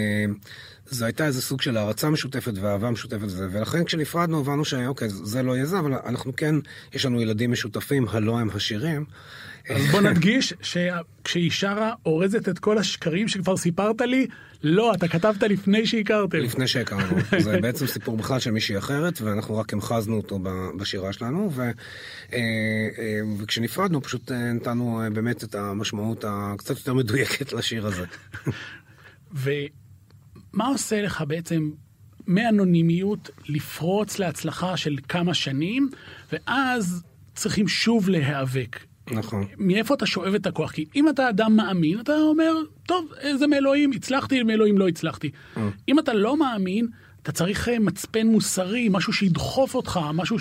זו 0.91 1.05
הייתה 1.05 1.27
איזה 1.27 1.43
סוג 1.43 1.63
של 1.63 1.77
הערצה 1.77 2.11
משותפת 2.11 2.53
ואהבה 2.61 2.91
משותפת, 2.91 3.27
ולכן 3.53 3.85
כשנפרדנו 3.85 4.41
הבנו 4.41 4.65
שאוקיי, 4.65 5.09
זה 5.09 5.43
לא 5.43 5.57
יהיה 5.57 5.67
זה, 5.67 5.79
אבל 5.79 5.93
אנחנו 6.07 6.37
כן, 6.37 6.55
יש 6.95 7.07
לנו 7.07 7.23
ילדים 7.23 7.53
משותפים, 7.53 8.07
הלא 8.09 8.39
הם 8.39 8.49
השירים. 8.55 9.05
אז 9.71 9.91
בוא 9.91 10.01
נדגיש 10.01 10.55
שכשהיא 10.63 11.51
שרה 11.51 11.93
אורזת 12.07 12.49
את 12.49 12.59
כל 12.59 12.79
השקרים 12.79 13.29
שכבר 13.29 13.57
סיפרת 13.57 14.01
לי, 14.01 14.27
לא, 14.63 14.95
אתה 14.95 15.09
כתבת 15.09 15.43
לפני 15.43 15.87
שהכרתם. 15.87 16.39
לפני 16.39 16.69
שהכרנו. 16.69 17.17
זה 17.39 17.61
בעצם 17.61 17.87
סיפור 17.87 18.17
בכלל 18.17 18.41
של 18.41 18.51
מישהי 18.51 18.79
אחרת, 18.79 19.21
ואנחנו 19.21 19.57
רק 19.57 19.73
המחזנו 19.73 20.17
אותו 20.17 20.39
בשירה 20.79 21.13
שלנו, 21.13 21.51
ו, 21.53 21.63
אה, 21.63 21.71
אה, 22.33 23.21
וכשנפרדנו 23.39 24.03
פשוט 24.03 24.33
אה, 24.33 24.53
נתנו 24.53 25.03
באמת 25.13 25.45
את 25.45 25.55
המשמעות 25.55 26.25
הקצת 26.29 26.77
יותר 26.77 26.95
מדויקת 26.95 27.53
לשיר 27.53 27.87
הזה. 27.87 28.05
מה 30.53 30.67
עושה 30.67 31.03
לך 31.03 31.25
בעצם 31.29 31.71
מאנונימיות 32.27 33.31
לפרוץ 33.49 34.19
להצלחה 34.19 34.77
של 34.77 34.97
כמה 35.09 35.35
שנים, 35.35 35.91
ואז 36.33 37.03
צריכים 37.35 37.69
שוב 37.69 38.09
להיאבק. 38.09 38.79
נכון. 39.11 39.45
מאיפה 39.59 39.95
אתה 39.95 40.07
שואב 40.07 40.35
את 40.35 40.47
הכוח? 40.47 40.73
כי 40.73 40.85
אם 40.97 41.09
אתה 41.09 41.29
אדם 41.29 41.57
מאמין, 41.57 42.01
אתה 42.01 42.13
אומר, 42.17 42.55
טוב, 42.87 43.13
זה 43.39 43.47
מאלוהים, 43.47 43.91
הצלחתי, 43.93 44.43
מאלוהים 44.43 44.79
לא 44.79 44.89
הצלחתי. 44.89 45.31
Mm. 45.57 45.59
אם 45.89 45.99
אתה 45.99 46.15
לא 46.15 46.37
מאמין, 46.37 46.87
אתה 47.23 47.33
צריך 47.33 47.69
אה, 47.69 47.79
מצפן 47.79 48.27
מוסרי, 48.27 48.89
משהו 48.91 49.13
שידחוף 49.13 49.75
אותך, 49.75 50.01
משהו 50.15 50.39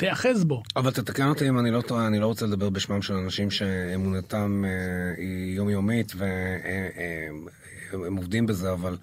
שתיאחז 0.00 0.44
בו. 0.44 0.62
אבל 0.76 0.90
תתקן 0.90 1.28
אותי 1.28 1.48
אם 1.48 1.58
אני 1.58 1.70
לא 1.70 1.80
טועה, 1.80 2.06
אני 2.06 2.18
לא 2.18 2.26
רוצה 2.26 2.46
לדבר 2.46 2.70
בשמם 2.70 3.02
של 3.02 3.14
אנשים 3.14 3.50
שאמונתם 3.50 4.64
אה, 4.64 4.70
היא 5.16 5.56
יומיומית 5.56 6.12
והם 6.16 7.46
אה, 7.92 8.08
אה, 8.08 8.08
עובדים 8.16 8.46
בזה, 8.46 8.72
אבל 8.72 8.96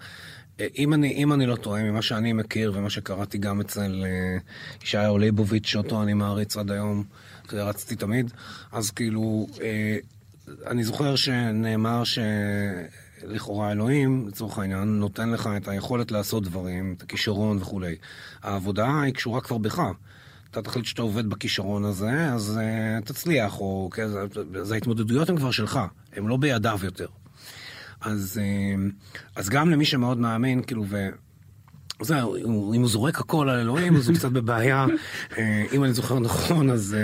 אם 0.78 0.94
אני, 0.94 1.12
אם 1.12 1.32
אני 1.32 1.46
לא 1.46 1.56
טועה, 1.56 1.82
ממה 1.82 2.02
שאני 2.02 2.32
מכיר 2.32 2.72
ומה 2.74 2.90
שקראתי 2.90 3.38
גם 3.38 3.60
אצל 3.60 4.04
ישעיהו 4.82 5.18
ליבוביץ', 5.18 5.66
שאותו 5.66 6.02
אני 6.02 6.14
מעריץ 6.14 6.56
עד 6.56 6.70
היום, 6.70 7.04
רצתי 7.52 7.96
תמיד, 7.96 8.30
אז 8.72 8.90
כאילו, 8.90 9.46
אני 10.66 10.84
זוכר 10.84 11.16
שנאמר 11.16 12.02
שלכאורה 12.04 13.72
אלוהים, 13.72 14.28
לצורך 14.28 14.58
העניין, 14.58 14.98
נותן 14.98 15.30
לך 15.30 15.48
את 15.56 15.68
היכולת 15.68 16.10
לעשות 16.10 16.44
דברים, 16.44 16.94
את 16.96 17.02
הכישרון 17.02 17.58
וכולי. 17.58 17.96
העבודה 18.42 19.00
היא 19.02 19.14
קשורה 19.14 19.40
כבר 19.40 19.58
בך. 19.58 19.82
אתה 20.50 20.62
תחליט 20.62 20.84
שאתה 20.84 21.02
עובד 21.02 21.30
בכישרון 21.30 21.84
הזה, 21.84 22.32
אז 22.32 22.60
uh, 22.60 23.04
תצליח, 23.04 23.60
או... 23.60 23.90
כן, 23.92 24.06
אז 24.60 24.72
ההתמודדויות 24.72 25.28
הן 25.28 25.36
כבר 25.36 25.50
שלך, 25.50 25.80
הן 26.16 26.26
לא 26.26 26.36
בידיו 26.36 26.78
יותר. 26.82 27.06
אז, 28.00 28.40
אה, 28.42 28.88
אז 29.36 29.48
גם 29.48 29.70
למי 29.70 29.84
שמאוד 29.84 30.18
מאמין, 30.18 30.62
כאילו, 30.62 30.84
ו... 30.88 31.08
זהו, 32.00 32.36
אם 32.74 32.80
הוא 32.80 32.88
זורק 32.88 33.18
הכל 33.18 33.48
על 33.48 33.60
אלוהים, 33.60 33.96
אז 33.96 34.08
הוא 34.08 34.16
קצת 34.16 34.30
בבעיה. 34.30 34.86
אה, 35.38 35.64
אם 35.72 35.84
אני 35.84 35.92
זוכר 35.92 36.18
נכון, 36.18 36.70
אז 36.70 36.96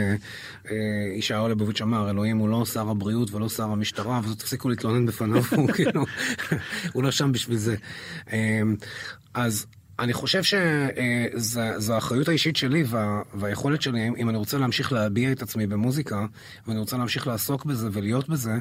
ישעיהו 1.18 1.48
ליבוביץ' 1.48 1.80
אמר, 1.80 2.10
אלוהים 2.10 2.38
הוא 2.38 2.48
לא 2.48 2.64
שר 2.66 2.88
הבריאות 2.88 3.32
ולא 3.32 3.48
שר 3.48 3.70
המשטרה, 3.70 4.20
אז 4.24 4.36
תפסיקו 4.36 4.68
להתלונן 4.68 5.06
בפניו, 5.06 5.42
הוא 5.56 5.68
כאילו, 5.76 6.04
הוא 6.92 7.02
לא 7.02 7.10
שם 7.10 7.32
בשביל 7.32 7.56
זה. 7.56 7.76
אז 9.34 9.66
אני 9.98 10.12
חושב 10.12 10.42
שזו 10.42 11.94
האחריות 11.94 12.28
האישית 12.28 12.56
שלי 12.56 12.84
וה, 12.86 13.22
והיכולת 13.34 13.82
שלי, 13.82 14.08
אם 14.16 14.28
אני 14.28 14.38
רוצה 14.38 14.58
להמשיך 14.58 14.92
להביע 14.92 15.32
את 15.32 15.42
עצמי 15.42 15.66
במוזיקה, 15.66 16.26
ואני 16.66 16.78
רוצה 16.78 16.96
להמשיך 16.96 17.26
לעסוק 17.26 17.64
בזה 17.64 17.88
ולהיות 17.92 18.28
בזה, 18.28 18.52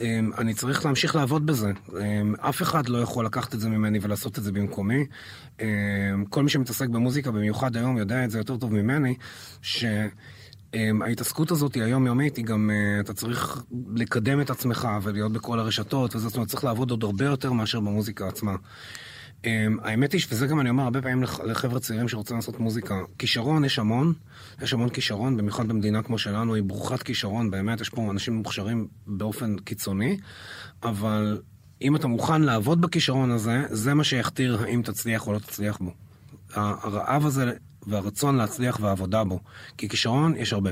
אמ, 0.00 0.30
אני 0.38 0.54
צריך 0.54 0.84
להמשיך 0.84 1.16
לעבוד 1.16 1.46
בזה. 1.46 1.72
אמ, 2.00 2.34
אף 2.40 2.62
אחד 2.62 2.88
לא 2.88 2.98
יכול 2.98 3.26
לקחת 3.26 3.54
את 3.54 3.60
זה 3.60 3.68
ממני 3.68 3.98
ולעשות 4.02 4.38
את 4.38 4.44
זה 4.44 4.52
במקומי. 4.52 5.06
אמ, 5.60 5.66
כל 6.30 6.42
מי 6.42 6.48
שמתעסק 6.48 6.88
במוזיקה, 6.88 7.30
במיוחד 7.30 7.76
היום, 7.76 7.96
יודע 7.96 8.24
את 8.24 8.30
זה 8.30 8.38
יותר 8.38 8.56
טוב 8.56 8.72
ממני, 8.72 9.14
ש... 9.62 9.84
ההתעסקות 11.02 11.50
הזאת 11.50 11.74
היא 11.74 11.82
היומיומית, 11.82 12.36
היא 12.36 12.44
גם, 12.44 12.70
אה, 12.70 13.00
אתה 13.00 13.14
צריך 13.14 13.62
לקדם 13.94 14.40
את 14.40 14.50
עצמך 14.50 14.88
ולהיות 15.02 15.32
בכל 15.32 15.58
הרשתות, 15.58 16.16
וזה, 16.16 16.28
זאת 16.28 16.36
אומרת, 16.36 16.48
צריך 16.48 16.64
לעבוד 16.64 16.90
עוד 16.90 17.04
הרבה 17.04 17.24
יותר 17.24 17.52
מאשר 17.52 17.80
במוזיקה 17.80 18.28
עצמה. 18.28 18.56
אמ, 19.44 19.76
האמת 19.82 20.12
היא, 20.12 20.20
וזה 20.30 20.46
גם 20.46 20.60
אני 20.60 20.70
אומר 20.70 20.84
הרבה 20.84 21.02
פעמים 21.02 21.22
לחבר'ה 21.22 21.80
צעירים 21.80 22.08
שרוצים 22.08 22.36
לעשות 22.36 22.60
מוזיקה, 22.60 22.94
כישרון 23.18 23.64
יש 23.64 23.78
המון, 23.78 24.12
יש 24.62 24.72
המון 24.72 24.88
כישרון, 24.88 25.36
במיוחד 25.36 25.68
במדינה 25.68 26.02
כמו 26.02 26.18
שלנו, 26.18 26.54
היא 26.54 26.62
ברוכת 26.62 27.02
כישרון, 27.02 27.50
באמת, 27.50 27.80
יש 27.80 27.88
פה 27.88 28.10
אנשים 28.10 28.34
מוכשרים 28.34 28.88
באופן 29.06 29.56
קיצוני, 29.58 30.18
אבל 30.82 31.40
אם 31.82 31.96
אתה 31.96 32.06
מוכן 32.06 32.42
לעבוד 32.42 32.80
בכישרון 32.80 33.30
הזה, 33.30 33.62
זה 33.70 33.94
מה 33.94 34.04
שיכתיר 34.04 34.62
האם 34.62 34.82
תצליח 34.82 35.26
או 35.26 35.32
לא 35.32 35.38
תצליח 35.38 35.78
בו. 35.78 35.94
הרעב 36.54 37.26
הזה 37.26 37.52
והרצון 37.86 38.36
להצליח 38.36 38.78
והעבודה 38.80 39.24
בו, 39.24 39.40
כי 39.76 39.88
כישרון 39.88 40.36
יש 40.36 40.52
הרבה. 40.52 40.70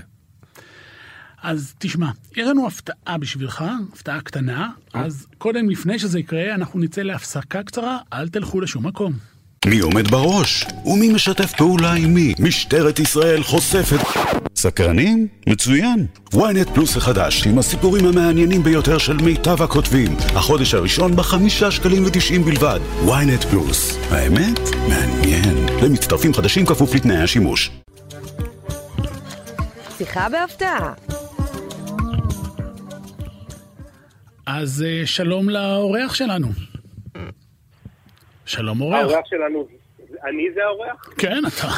אז 1.47 1.75
תשמע, 1.79 2.11
יש 2.37 2.47
לנו 2.47 2.67
הפתעה 2.67 3.19
בשבילך, 3.19 3.65
הפתעה 3.93 4.21
קטנה, 4.21 4.71
אז 4.95 5.27
קודם, 5.39 5.71
לפני 5.71 5.99
שזה 5.99 6.19
יקרה, 6.19 6.55
אנחנו 6.55 6.81
נצא 6.81 7.03
להפסקה 7.03 7.63
קצרה, 7.63 7.99
אל 8.13 8.29
תלכו 8.29 8.61
לשום 8.61 8.87
מקום. 8.87 9.13
מי 9.67 9.79
עומד 9.79 10.09
בראש? 10.09 10.65
ומי 10.85 11.13
משתף 11.13 11.53
פעולה 11.57 11.93
עם 11.93 12.15
מי? 12.15 12.35
משטרת 12.39 12.99
ישראל 12.99 13.43
חושפת... 13.43 13.99
סקרנים? 14.57 15.29
מצוין. 15.49 16.07
ynet 16.35 16.75
פלוס 16.75 16.97
החדש, 16.97 17.47
עם 17.47 17.59
הסיפורים 17.59 18.07
המעניינים 18.07 18.63
ביותר 18.63 18.99
של 18.99 19.17
מיטב 19.17 19.63
הכותבים. 19.63 20.17
החודש 20.35 20.75
הראשון 20.75 21.17
בחמישה 21.17 21.71
שקלים 21.71 22.05
ותשעים 22.07 22.45
בלבד. 22.45 22.81
ynet 23.05 23.47
פלוס. 23.51 23.99
האמת? 24.11 24.61
מעניין. 24.89 25.67
למצטרפים 25.83 26.35
חדשים 26.35 26.67
כפוף 26.67 26.95
לתנאי 26.95 27.17
השימוש. 27.17 27.71
שיחה 29.99 30.29
בהפתעה 30.29 30.93
אז 34.47 34.85
אה, 34.87 35.07
שלום 35.07 35.49
לאורח 35.49 36.15
שלנו. 36.15 36.49
שלום 38.47 38.81
אורח. 38.81 39.01
האורח 39.01 39.27
שלנו, 39.27 39.67
אני 40.25 40.43
זה 40.55 40.61
האורח? 40.65 41.15
כן, 41.19 41.43
אתה, 41.47 41.69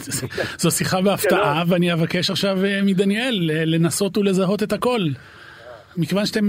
זו 0.60 0.70
שיחה 0.70 1.00
בהפתעה, 1.00 1.64
ואני 1.68 1.92
אבקש 1.92 2.30
עכשיו 2.30 2.64
אה, 2.64 2.80
מדניאל 2.82 3.50
אה, 3.54 3.64
לנסות 3.64 4.18
ולזהות 4.18 4.62
את 4.62 4.72
הכל. 4.72 5.00
מכיוון 5.96 6.26
שאתם, 6.26 6.48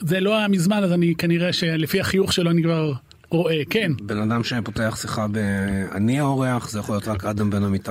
זה 0.00 0.20
לא 0.20 0.36
היה 0.36 0.48
מזמן, 0.48 0.84
אז 0.84 0.92
אני 0.92 1.14
כנראה 1.14 1.52
שלפי 1.52 2.00
החיוך 2.00 2.32
שלו 2.32 2.50
אני 2.50 2.62
כבר 2.62 2.92
רואה, 3.30 3.62
כן. 3.70 3.92
בן 4.02 4.18
אדם 4.18 4.44
שפותח 4.44 4.96
שיחה 5.00 5.26
ב... 5.32 5.38
אני 5.92 6.20
האורח, 6.20 6.70
זה 6.70 6.78
יכול 6.78 6.94
להיות 6.94 7.08
רק 7.08 7.24
אדם 7.24 7.50
בן 7.50 7.64
אמיתי, 7.64 7.90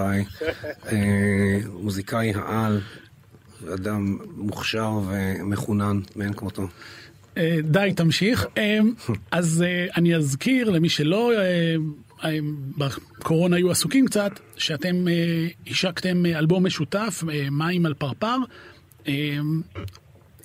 מוזיקאי 1.84 2.34
העל, 2.36 2.80
אדם 3.74 4.18
מוכשר 4.36 4.92
ומחונן 5.08 6.00
מאין 6.16 6.34
כמותו. 6.34 6.68
אה, 7.38 7.58
די, 7.64 7.94
תמשיך. 7.96 8.48
אה, 8.58 8.80
אז 9.32 9.64
אה, 9.68 9.86
אני 9.98 10.16
אזכיר 10.16 10.70
למי 10.70 10.90
שלא, 10.90 11.32
בקורונה 12.78 13.56
היו 13.56 13.72
עסוקים 13.72 14.06
קצת, 14.06 14.32
שאתם 14.56 15.06
השקתם 15.68 16.26
אלבום 16.26 16.66
משותף, 16.66 17.24
מים 17.52 17.86
על 17.86 17.94
פרפר. 17.94 18.38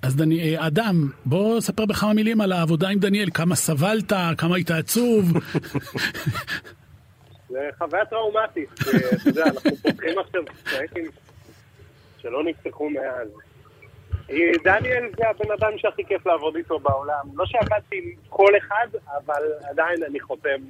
אז 0.03 0.17
דני, 0.17 0.67
אדם, 0.67 1.11
בוא 1.25 1.61
ספר 1.61 1.87
בכמה 1.87 2.13
מילים 2.13 2.41
על 2.41 2.53
העבודה 2.53 2.89
עם 2.89 2.99
דניאל, 2.99 3.29
כמה 3.35 3.55
סבלת, 3.55 4.13
כמה 4.39 4.57
היית 4.57 4.71
עצוב. 4.71 5.33
זה 7.49 7.59
חוויה 7.79 8.05
טראומטית, 8.05 8.69
אתה 8.73 9.29
יודע, 9.29 9.45
אנחנו 9.45 9.77
פותחים 9.77 10.19
עכשיו 10.19 10.43
פרויקטים 10.71 11.05
שלא 12.23 12.45
נפתחו 12.45 12.91
מאז. 12.91 13.29
דניאל 14.65 15.11
זה 15.17 15.29
הבן 15.29 15.53
אדם 15.53 15.79
שהכי 15.79 16.05
כיף 16.05 16.27
לעבוד 16.27 16.57
איתו 16.57 16.79
בעולם. 16.79 17.27
לא 17.35 17.47
שעבדתי 17.47 17.99
עם 17.99 18.11
כל 18.29 18.57
אחד, 18.57 18.87
אבל 19.17 19.43
עדיין 19.71 20.03
אני 20.03 20.21
חותם 20.21 20.61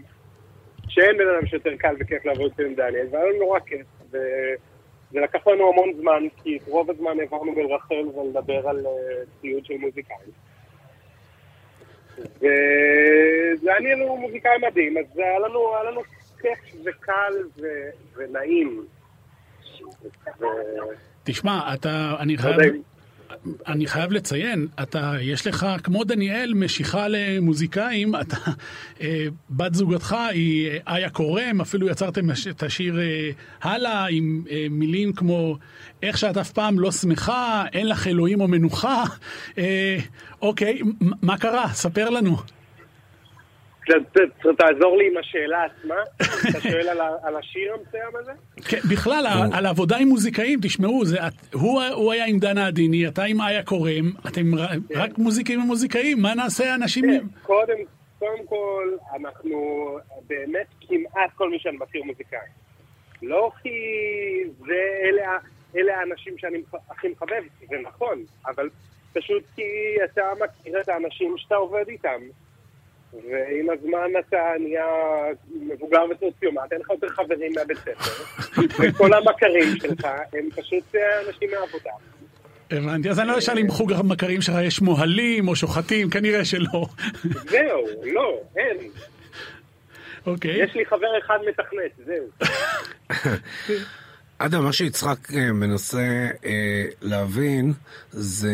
שאין 0.88 1.16
בן 1.18 1.28
אדם 1.28 1.46
שיותר 1.46 1.76
קל 1.76 1.94
וכיף 2.00 2.24
לעבוד 2.26 2.50
איתו 2.50 2.62
עם 2.62 2.74
דניאל, 2.74 3.06
והיה 3.10 3.24
לנו 3.24 3.38
נורא 3.38 3.60
כיף. 3.60 3.86
וזה 4.08 5.20
לקח 5.20 5.46
לנו 5.46 5.68
המון 5.68 5.92
זמן, 6.00 6.22
כי 6.42 6.56
את 6.56 6.68
רוב 6.68 6.90
הזמן 6.90 7.20
העברנו 7.20 7.54
בלרחל 7.54 8.18
ולדבר 8.18 8.68
על 8.68 8.86
אה, 8.86 8.92
ציוד 9.40 9.64
של 9.64 9.76
מוזיקאים. 9.76 10.32
ודניאל 12.18 14.00
הוא 14.00 14.18
מוזיקאי 14.18 14.58
מדהים, 14.68 14.98
אז 14.98 15.18
היה 15.18 15.38
לנו, 15.38 15.74
היה 15.74 15.90
לנו 15.90 16.02
כיף 16.40 16.58
וקל 16.84 17.32
ו... 17.60 17.66
ונעים. 18.16 18.84
ו... 20.40 20.46
תשמע, 21.24 21.74
אתה, 21.74 22.14
אני 22.18 22.38
חייב... 22.38 22.56
אני 23.66 23.86
חייב 23.86 24.12
לציין, 24.12 24.66
אתה, 24.82 25.14
יש 25.20 25.46
לך, 25.46 25.66
כמו 25.82 26.04
דניאל, 26.04 26.54
משיכה 26.54 27.06
למוזיקאים, 27.08 28.14
אתה, 28.16 28.36
אה, 29.00 29.26
בת 29.50 29.74
זוגתך 29.74 30.16
היא 30.30 30.70
אה, 30.70 30.96
איה 30.96 31.10
קורם, 31.10 31.60
אפילו 31.60 31.88
יצרתם 31.88 32.30
את 32.50 32.62
השיר 32.62 33.00
אה, 33.00 33.30
הלאה 33.62 34.06
עם 34.10 34.44
מילים 34.70 35.12
כמו 35.12 35.58
איך 36.02 36.18
שאת 36.18 36.36
אף 36.36 36.50
פעם 36.50 36.78
לא 36.78 36.92
שמחה, 36.92 37.64
אין 37.72 37.88
לך 37.88 38.06
אלוהים 38.06 38.40
או 38.40 38.48
מנוחה. 38.48 39.04
אוקיי, 40.42 40.80
מה 41.22 41.38
קרה? 41.38 41.68
ספר 41.72 42.10
לנו. 42.10 42.36
תעזור 44.58 44.96
לי 44.96 45.06
עם 45.06 45.16
השאלה 45.16 45.64
עצמה, 45.64 45.94
אתה 46.50 46.60
שואל 46.60 46.88
על 47.22 47.36
השיר 47.36 47.74
המסוים 47.74 48.16
הזה? 48.20 48.32
כן, 48.68 48.78
בכלל, 48.90 49.26
על 49.52 49.66
עבודה 49.66 49.96
עם 49.96 50.08
מוזיקאים, 50.08 50.58
תשמעו, 50.62 51.02
הוא 51.92 52.12
היה 52.12 52.26
עם 52.26 52.38
דנה 52.38 52.66
עדיני, 52.66 53.08
אתה 53.08 53.22
עם 53.22 53.40
איה 53.40 53.62
קורם, 53.62 54.12
אתם 54.28 54.42
כן. 54.88 55.00
רק 55.00 55.18
מוזיקים 55.18 55.62
ומוזיקאים, 55.62 56.22
מה 56.22 56.34
נעשה 56.34 56.74
אנשים... 56.74 57.04
כן, 57.04 57.26
קודם 57.42 58.46
כל, 58.46 58.88
אנחנו 59.16 59.88
באמת 60.26 60.66
כמעט 60.80 61.30
כל 61.34 61.50
מי 61.50 61.58
שאני 61.58 61.76
מכיר 61.76 62.02
מוזיקאי. 62.02 62.38
לא 63.22 63.50
כי 63.62 63.70
אלה 65.76 65.98
האנשים 65.98 66.38
שאני 66.38 66.58
הכי 66.90 67.08
מחבב, 67.08 67.42
זה 67.68 67.76
נכון, 67.82 68.24
אבל 68.46 68.68
פשוט 69.12 69.42
כי 69.54 69.62
אתה 70.04 70.22
מכיר 70.44 70.80
את 70.80 70.88
האנשים 70.88 71.34
שאתה 71.38 71.54
עובד 71.54 71.84
איתם. 71.88 72.20
ועם 73.12 73.70
הזמן 73.70 74.10
אתה 74.18 74.52
נהיה 74.60 74.86
מבוגר 75.60 76.04
וסוציומט, 76.10 76.72
אין 76.72 76.80
לך 76.80 76.90
יותר 76.90 77.08
חברים 77.08 77.52
מהבית 77.56 77.78
ספר, 77.78 78.22
וכל 78.80 79.10
המכרים 79.14 79.76
שלך 79.80 80.06
הם 80.32 80.48
פשוט 80.50 80.94
אנשים 81.26 81.50
מהעבודה. 81.50 81.90
הבנתי, 82.70 83.10
אז 83.10 83.20
אני 83.20 83.28
לא 83.28 83.38
אשאל 83.38 83.58
אם 83.58 83.68
חוג 83.68 83.92
המכרים 83.92 84.42
שלך 84.42 84.54
יש 84.62 84.82
מוהלים 84.82 85.48
או 85.48 85.56
שוחטים, 85.56 86.10
כנראה 86.10 86.44
שלא. 86.44 86.86
זהו, 87.22 87.86
לא, 88.02 88.40
אין. 88.56 88.76
אוקיי. 90.26 90.64
יש 90.64 90.74
לי 90.74 90.86
חבר 90.86 91.18
אחד 91.18 91.38
מתכנת, 91.48 92.06
זהו. 92.06 92.26
אדם, 94.38 94.64
מה 94.64 94.72
שיצחק 94.72 95.18
אה, 95.34 95.52
מנסה 95.52 96.28
אה, 96.44 96.84
להבין 97.02 97.72
זה 98.10 98.50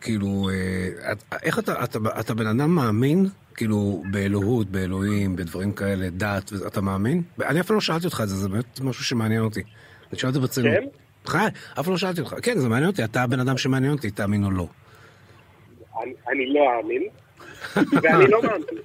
כאילו, 0.00 0.50
אה, 0.52 1.12
איך 1.42 1.58
אתה, 1.58 1.84
אתה, 1.84 1.98
אתה 2.20 2.34
בן 2.34 2.46
אדם 2.46 2.74
מאמין? 2.74 3.26
כאילו, 3.54 4.02
באלוהות, 4.10 4.70
באלוהים, 4.70 5.36
בדברים 5.36 5.72
כאלה, 5.72 6.08
דת, 6.10 6.52
אתה 6.66 6.80
מאמין? 6.80 7.22
אני 7.40 7.60
אף 7.60 7.66
פעם 7.66 7.74
לא 7.74 7.80
שאלתי 7.80 8.06
אותך 8.06 8.20
את 8.22 8.28
זה, 8.28 8.36
זה 8.36 8.48
באמת 8.48 8.80
משהו 8.80 9.04
שמעניין 9.04 9.40
אותי. 9.40 9.62
אני 10.10 10.18
שואל 10.18 10.28
את 10.28 10.34
זה 10.34 10.40
ברצינות. 10.40 10.72
כן? 10.72 10.84
חי, 11.26 11.46
אף 11.72 11.84
פעם 11.84 11.92
לא 11.92 11.98
שאלתי 11.98 12.20
אותך. 12.20 12.34
כן, 12.42 12.58
זה 12.58 12.68
מעניין 12.68 12.90
אותי, 12.90 13.04
אתה 13.04 13.22
הבן 13.22 13.40
אדם 13.40 13.58
שמעניין 13.58 13.92
אותי, 13.92 14.10
תאמין 14.10 14.44
או 14.44 14.50
לא. 14.50 14.66
אני 16.28 16.54
לא 16.54 16.60
אאמין. 16.78 17.02
ואני 18.02 18.30
לא 18.30 18.42
מאמין. 18.42 18.82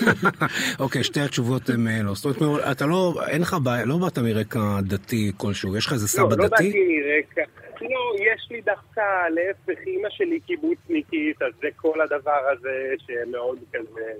אוקיי, 0.84 1.04
שתי 1.04 1.20
התשובות 1.20 1.70
הן 1.70 1.88
אה, 1.88 2.02
לא. 2.02 2.14
זאת 2.14 2.40
אומרת, 2.40 2.64
אתה 2.70 2.86
לא, 2.86 3.14
אין 3.28 3.42
לך 3.42 3.56
בעיה, 3.62 3.84
לא 3.84 3.96
באת 3.96 4.18
מרקע 4.18 4.80
דתי 4.82 5.32
כלשהו, 5.36 5.76
יש 5.76 5.86
לך 5.86 5.92
איזה 5.92 6.08
סבא 6.08 6.28
דתי? 6.28 6.36
לא, 6.36 6.44
לא 6.44 6.48
באתי 6.48 6.72
מרקע, 6.72 7.61
לא, 7.82 8.14
יש 8.18 8.48
לי 8.50 8.60
דווקא, 8.60 9.28
להפך, 9.28 9.80
אימא 9.86 10.08
שלי 10.10 10.40
קיבוצניקית, 10.40 11.42
אז 11.42 11.52
זה 11.60 11.68
כל 11.76 12.00
הדבר 12.00 12.48
הזה 12.52 12.94
שמאוד 12.98 13.58
כזה 13.72 14.12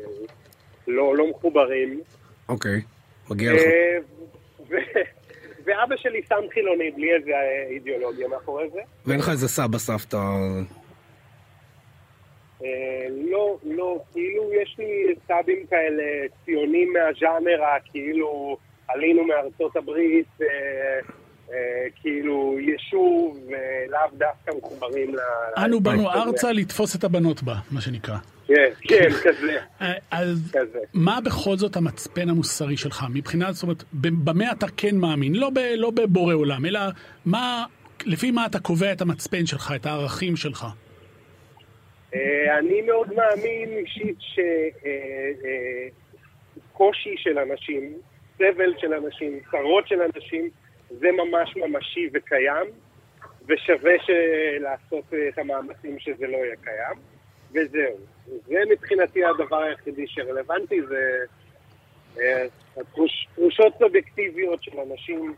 לא, 0.89 1.17
לא 1.17 1.31
מחוברים. 1.31 2.01
אוקיי, 2.49 2.81
מגיע 3.31 3.53
לך. 3.53 3.61
אה, 3.61 3.99
ואבא 5.65 5.97
שלי 5.97 6.23
סתם 6.23 6.43
חילוני, 6.53 6.91
בלי 6.91 7.15
איזה 7.15 7.31
אידיאולוגיה 7.71 8.29
מאחורי 8.29 8.71
זה. 8.71 8.81
ואין 9.07 9.19
לך 9.19 9.29
איזה 9.29 9.49
סבא, 9.49 9.79
סבתא? 9.79 10.17
אה, 12.65 13.07
לא, 13.31 13.57
לא, 13.65 13.99
כאילו 14.13 14.53
יש 14.53 14.77
לי 14.79 15.15
סבים 15.27 15.67
כאלה 15.67 16.27
ציונים 16.45 16.93
מהז'אנר, 16.93 17.61
כאילו 17.85 18.57
עלינו 18.89 19.25
מארצות 19.25 19.77
הברית, 19.77 20.27
אה, 20.41 20.47
אה, 20.47 21.01
כאילו 22.01 22.57
יישוב, 22.61 23.39
ולאו 23.47 24.01
דווקא 24.13 24.51
מחוברים 24.59 25.15
ל... 25.15 25.19
אנו 25.65 25.81
באנו 25.81 26.11
ארצה 26.11 26.53
לתפוס 26.53 26.97
את 26.97 27.05
הבנות 27.05 27.43
בה, 27.43 27.55
מה 27.71 27.81
שנקרא. 27.81 28.17
כן, 28.47 28.71
כן, 28.81 29.09
כזה. 29.23 29.59
אז 30.11 30.57
מה 30.95 31.19
בכל 31.25 31.57
זאת 31.57 31.77
המצפן 31.77 32.29
המוסרי 32.29 32.77
שלך? 32.77 33.05
מבחינת, 33.15 33.55
זאת 33.55 33.63
אומרת, 33.63 33.85
במה 33.93 34.53
אתה 34.53 34.67
כן 34.77 34.97
מאמין? 34.97 35.35
לא, 35.35 35.51
ב, 35.51 35.59
לא 35.77 35.91
בבורא 35.91 36.35
עולם, 36.35 36.67
אלא 36.67 36.81
מה, 37.25 37.65
לפי 38.07 38.31
מה 38.31 38.47
אתה 38.47 38.59
קובע 38.59 38.93
את 38.93 39.01
המצפן 39.01 39.47
שלך, 39.47 39.73
את 39.77 39.87
הערכים 39.87 40.37
שלך? 40.37 40.67
אה, 42.15 42.59
אני 42.59 42.83
מאוד 42.83 43.09
מאמין 43.15 43.69
אישית 43.79 44.17
שקושי 46.73 47.11
אה, 47.11 47.15
של 47.17 47.39
אנשים, 47.39 47.93
סבל 48.37 48.75
של 48.79 48.95
אנשים, 48.95 49.41
צרות 49.51 49.89
של 49.89 50.03
אנשים, 50.03 50.51
זה 51.01 51.09
ממש 51.13 51.57
ממשי 51.57 52.09
וקיים, 52.15 52.67
ושווה 53.49 53.93
לעשות 54.61 55.05
את 55.29 55.39
המאמצים 55.39 55.99
שזה 55.99 56.27
לא 56.27 56.37
יהיה 56.37 56.57
קיים, 56.65 56.99
וזהו. 57.51 57.99
זה 58.47 58.59
מבחינתי 58.71 59.25
הדבר 59.25 59.63
היחידי 59.63 60.05
שרלוונטי, 60.07 60.83
זה 60.89 61.25
אה, 62.21 62.47
תחושות 63.35 63.73
סובייקטיביות 63.79 64.63
של 64.63 64.73
אנשים. 64.91 65.35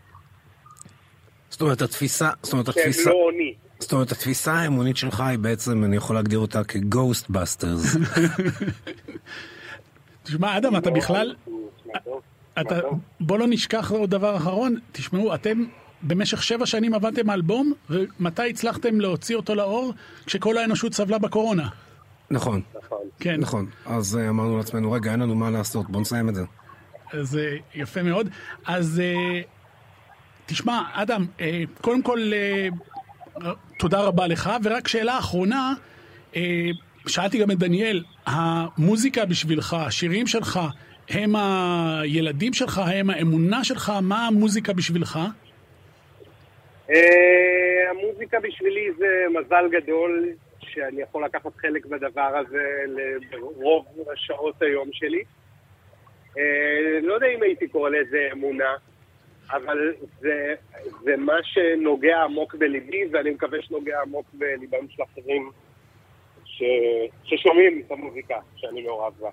זאת 1.50 1.60
אומרת, 1.60 1.82
התפיסה, 1.82 2.30
זאת 2.42 2.52
אומרת, 2.52 2.68
התפיסה... 2.68 3.02
שהם 3.02 3.12
לא 3.12 3.16
עוני. 3.16 3.54
זאת 3.78 3.92
אומרת, 3.92 4.12
התפיסה 4.12 4.52
האמונית 4.52 4.96
שלך 4.96 5.20
היא 5.20 5.38
בעצם, 5.38 5.84
אני 5.84 5.96
יכול 5.96 6.16
להגדיר 6.16 6.38
אותה 6.38 6.64
כ-Ghostbusters. 6.64 7.98
תשמע, 10.24 10.58
אדם, 10.58 10.76
אתה 10.76 10.90
בכלל... 10.90 11.34
אתה, 12.60 12.80
בוא 13.20 13.38
לא 13.38 13.46
נשכח 13.48 13.90
עוד 13.90 14.10
דבר 14.10 14.36
אחרון, 14.36 14.76
תשמעו, 14.92 15.34
אתם 15.34 15.64
במשך 16.02 16.42
שבע 16.42 16.66
שנים 16.66 16.94
עבדתם 16.94 17.30
אלבום, 17.30 17.72
ומתי 17.90 18.50
הצלחתם 18.50 19.00
להוציא 19.00 19.36
אותו 19.36 19.54
לאור? 19.54 19.92
כשכל 20.26 20.58
האנושות 20.58 20.94
סבלה 20.94 21.18
בקורונה. 21.18 21.68
נכון. 22.30 22.62
נכון. 22.84 22.98
כן. 23.20 23.40
נכון. 23.40 23.66
אז 23.86 24.14
uh, 24.14 24.28
אמרנו 24.28 24.56
לעצמנו, 24.56 24.92
רגע, 24.92 25.12
אין 25.12 25.20
לנו 25.20 25.34
מה 25.34 25.50
לעשות, 25.50 25.90
בוא 25.90 26.00
נסיים 26.00 26.28
את 26.28 26.34
זה. 26.34 26.44
אז 27.12 27.34
uh, 27.34 27.62
יפה 27.74 28.02
מאוד. 28.02 28.28
אז 28.66 29.02
uh, 29.02 29.46
תשמע, 30.46 30.82
אדם, 30.92 31.26
uh, 31.38 31.42
קודם 31.80 32.02
כל, 32.02 32.20
uh, 33.34 33.44
תודה 33.78 34.00
רבה 34.00 34.26
לך, 34.26 34.50
ורק 34.64 34.88
שאלה 34.88 35.18
אחרונה, 35.18 35.72
uh, 36.32 36.36
שאלתי 37.06 37.38
גם 37.38 37.50
את 37.50 37.58
דניאל, 37.58 38.04
המוזיקה 38.26 39.24
בשבילך, 39.24 39.74
השירים 39.74 40.26
שלך, 40.26 40.60
הם 41.08 41.36
הילדים 41.36 42.52
שלך, 42.52 42.80
הם 42.94 43.10
האמונה 43.10 43.64
שלך, 43.64 43.92
מה 44.02 44.26
המוזיקה 44.26 44.72
בשבילך? 44.72 45.18
אה, 46.90 47.90
המוזיקה 47.90 48.40
בשבילי 48.40 48.92
זה 48.98 49.24
מזל 49.30 49.68
גדול 49.70 50.28
שאני 50.60 51.02
יכול 51.02 51.24
לקחת 51.24 51.56
חלק 51.56 51.86
בדבר 51.86 52.36
הזה 52.36 52.64
לרוב 52.86 53.86
השעות 54.12 54.62
היום 54.62 54.88
שלי. 54.92 55.22
אה, 56.38 56.98
לא 57.02 57.14
יודע 57.14 57.26
אם 57.26 57.42
הייתי 57.42 57.68
קורא 57.68 57.90
לזה 57.90 58.28
אמונה. 58.32 58.74
אבל 59.50 59.94
זה, 60.20 60.54
זה 61.02 61.16
מה 61.16 61.36
שנוגע 61.42 62.22
עמוק 62.22 62.54
בליבי, 62.54 63.04
ואני 63.12 63.30
מקווה 63.30 63.62
שנוגע 63.62 64.00
עמוק 64.02 64.26
בליבם 64.32 64.88
של 64.88 65.02
אחרים 65.02 65.50
ש, 66.44 66.62
ששומעים 67.24 67.82
את 67.86 67.90
המוזיקה 67.90 68.34
שאני 68.56 68.82
מעורב 68.82 69.12
בה. 69.20 69.30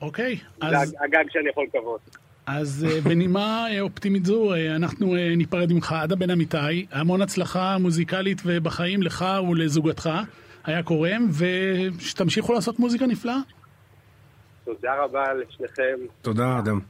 אוקיי, 0.00 0.38
זה 0.60 0.78
אז, 0.78 0.94
הגג 1.04 1.24
שאני 1.30 1.48
יכול 1.48 1.64
לקוות. 1.64 2.16
אז 2.48 2.86
אה, 2.90 3.00
בנימה 3.00 3.66
אה, 3.70 3.80
אופטימית 3.80 4.24
זו, 4.24 4.54
אה, 4.54 4.76
אנחנו 4.76 5.14
ניפרד 5.36 5.72
ממך, 5.72 5.92
עדה 5.92 6.16
בן 6.16 6.30
אמיתי. 6.30 6.86
המון 6.90 7.22
הצלחה 7.22 7.78
מוזיקלית 7.78 8.42
ובחיים 8.44 9.02
לך 9.02 9.24
ולזוגתך, 9.50 10.10
היה 10.64 10.82
קורם, 10.82 11.28
ושתמשיכו 11.38 12.52
לעשות 12.52 12.78
מוזיקה 12.78 13.06
נפלאה. 13.06 13.38
תודה 14.64 14.94
רבה 15.02 15.24
לשניכם. 15.34 15.98
תודה, 16.22 16.58
אדם. 16.58 16.80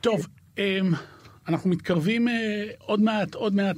טוב, 0.00 0.26
אמ, 0.58 0.92
אנחנו 1.48 1.70
מתקרבים 1.70 2.28
עוד 2.78 3.00
מעט, 3.00 3.34
עוד 3.34 3.54
מעט 3.54 3.76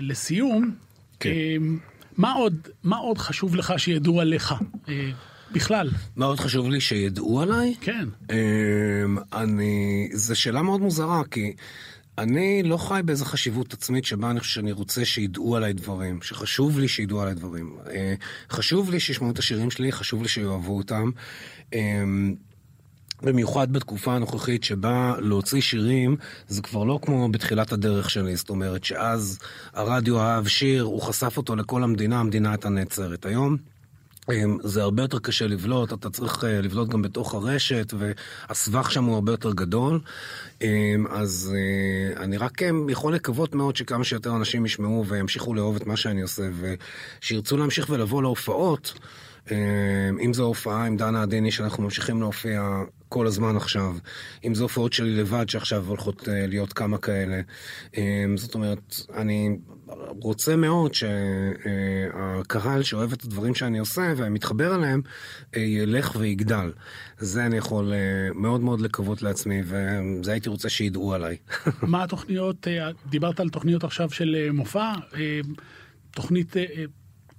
לסיום. 0.00 0.74
כן. 1.20 1.30
אמ, 1.30 1.78
מה 2.16 2.32
עוד, 2.32 2.68
מה 2.84 2.96
עוד 2.96 3.18
חשוב 3.18 3.56
לך 3.56 3.74
שידעו 3.76 4.20
עליך? 4.20 4.54
בכלל, 5.52 5.90
מאוד 6.16 6.40
חשוב 6.40 6.68
לי 6.68 6.80
שידעו 6.80 7.40
עליי. 7.40 7.74
כן. 7.80 8.08
אמ, 8.30 9.16
אני... 9.32 10.08
זו 10.12 10.40
שאלה 10.40 10.62
מאוד 10.62 10.80
מוזרה, 10.80 11.22
כי 11.30 11.52
אני 12.18 12.62
לא 12.62 12.76
חי 12.76 13.00
באיזו 13.04 13.24
חשיבות 13.24 13.72
עצמית 13.72 14.04
שבה 14.04 14.30
אני 14.30 14.40
חושב 14.40 14.54
שאני 14.54 14.72
רוצה 14.72 15.04
שידעו 15.04 15.56
עליי 15.56 15.72
דברים, 15.72 16.22
שחשוב 16.22 16.78
לי 16.78 16.88
שידעו 16.88 17.20
עליי 17.20 17.34
דברים. 17.34 17.76
אה, 17.90 18.14
חשוב 18.50 18.90
לי 18.90 19.00
שישמעו 19.00 19.30
את 19.30 19.38
השירים 19.38 19.70
שלי, 19.70 19.92
חשוב 19.92 20.22
לי 20.22 20.28
שיאהבו 20.28 20.76
אותם. 20.76 21.10
אמ, 21.72 22.34
במיוחד 23.22 23.72
בתקופה 23.72 24.14
הנוכחית 24.14 24.64
שבה 24.64 25.14
להוציא 25.18 25.60
שירים 25.60 26.16
זה 26.48 26.62
כבר 26.62 26.84
לא 26.84 26.98
כמו 27.02 27.28
בתחילת 27.28 27.72
הדרך 27.72 28.10
שלי, 28.10 28.36
זאת 28.36 28.50
אומרת 28.50 28.84
שאז 28.84 29.38
הרדיו 29.72 30.20
אהב 30.20 30.48
שיר, 30.48 30.82
הוא 30.82 31.02
חשף 31.02 31.36
אותו 31.36 31.56
לכל 31.56 31.82
המדינה, 31.84 32.20
המדינה 32.20 32.50
הייתה 32.50 32.68
נעצרת. 32.68 33.26
היום 33.26 33.56
זה 34.62 34.82
הרבה 34.82 35.02
יותר 35.02 35.18
קשה 35.18 35.46
לבלוט, 35.46 35.92
אתה 35.92 36.10
צריך 36.10 36.44
אה, 36.44 36.60
לבלוט 36.60 36.88
גם 36.88 37.02
בתוך 37.02 37.34
הרשת, 37.34 37.94
והסבך 37.98 38.90
שם 38.90 39.04
הוא 39.04 39.14
הרבה 39.14 39.32
יותר 39.32 39.52
גדול. 39.52 40.00
אמ, 40.62 41.06
אז 41.10 41.54
אה, 41.56 42.22
אני 42.24 42.36
רק 42.36 42.62
אה, 42.62 42.70
יכול 42.88 43.14
לקוות 43.14 43.54
מאוד 43.54 43.76
שכמה 43.76 44.04
שיותר 44.04 44.36
אנשים 44.36 44.66
ישמעו 44.66 45.06
וימשיכו 45.06 45.54
לאהוב 45.54 45.76
את 45.76 45.86
מה 45.86 45.96
שאני 45.96 46.22
עושה, 46.22 46.42
ושירצו 46.60 47.56
להמשיך 47.56 47.90
ולבוא 47.90 48.22
להופעות. 48.22 48.94
אמ, 49.50 49.56
אם 50.24 50.34
זו 50.34 50.44
הופעה 50.44 50.86
עם 50.86 50.96
דנה 50.96 51.22
עדיני 51.22 51.50
שאנחנו 51.50 51.82
ממשיכים 51.82 52.20
להופיע 52.20 52.82
כל 53.08 53.26
הזמן 53.26 53.56
עכשיו, 53.56 53.94
אם 54.46 54.54
זו 54.54 54.64
הופעות 54.64 54.92
שלי 54.92 55.16
לבד 55.16 55.48
שעכשיו 55.48 55.84
הולכות 55.86 56.28
אה, 56.28 56.46
להיות 56.46 56.72
כמה 56.72 56.98
כאלה. 56.98 57.40
אמ, 57.96 58.36
זאת 58.36 58.54
אומרת, 58.54 58.96
אני 59.14 59.58
רוצה 60.22 60.56
מאוד 60.56 60.94
שהקהל 60.94 62.82
שאוהב 62.82 63.12
את 63.12 63.24
הדברים 63.24 63.54
שאני 63.54 63.78
עושה 63.78 64.12
ומתחבר 64.16 64.74
אליהם, 64.74 65.02
אה, 65.56 65.60
ילך 65.60 66.16
ויגדל. 66.16 66.72
זה 67.18 67.46
אני 67.46 67.56
יכול 67.56 67.92
אה, 67.92 67.98
מאוד 68.34 68.60
מאוד 68.60 68.80
לקוות 68.80 69.22
לעצמי, 69.22 69.62
וזה 69.64 70.32
הייתי 70.32 70.48
רוצה 70.48 70.68
שידעו 70.68 71.14
עליי. 71.14 71.36
מה 71.82 72.04
התוכניות, 72.04 72.68
אה, 72.68 72.90
דיברת 73.06 73.40
על 73.40 73.48
תוכניות 73.48 73.84
עכשיו 73.84 74.10
של 74.10 74.36
אה, 74.38 74.52
מופע, 74.52 74.92
אה, 75.14 75.40
תוכנית 76.10 76.56
אה, 76.56 76.64
אה, 76.76 76.84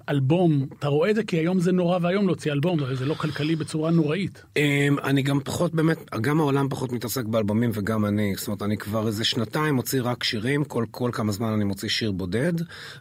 אלבום, 0.10 0.68
אתה 0.80 0.88
רואה 0.88 1.10
את 1.10 1.16
זה? 1.16 1.24
כי 1.24 1.38
היום 1.38 1.60
זה 1.60 1.72
נורא 1.72 2.00
ואיום 2.02 2.28
להוציא 2.28 2.52
אלבום, 2.52 2.80
זה 2.94 3.06
לא 3.06 3.14
כלכלי 3.14 3.56
בצורה 3.56 3.92
נוראית. 3.92 4.44
אמ, 4.58 4.96
אני 5.04 5.22
גם 5.22 5.40
פחות 5.40 5.74
באמת, 5.74 5.98
גם 6.22 6.40
העולם 6.40 6.70
פחות 6.70 6.92
מתעסק 6.92 7.26
באלבומים 7.26 7.72
וגם 7.74 8.06
אני. 8.06 8.34
זאת 8.38 8.48
אומרת, 8.48 8.62
אני 8.62 8.78
כבר 8.78 9.08
איזה 9.08 9.24
שנתיים 9.24 9.76
מוציא 9.76 10.02
רק 10.04 10.24
שירים, 10.24 10.64
כל, 10.64 10.86
כל 10.92 11.10
כמה 11.14 11.32
זמן 11.32 11.54
אני 11.54 11.64
מוציא 11.64 11.90
שיר 11.90 12.12
בודד. 12.12 12.54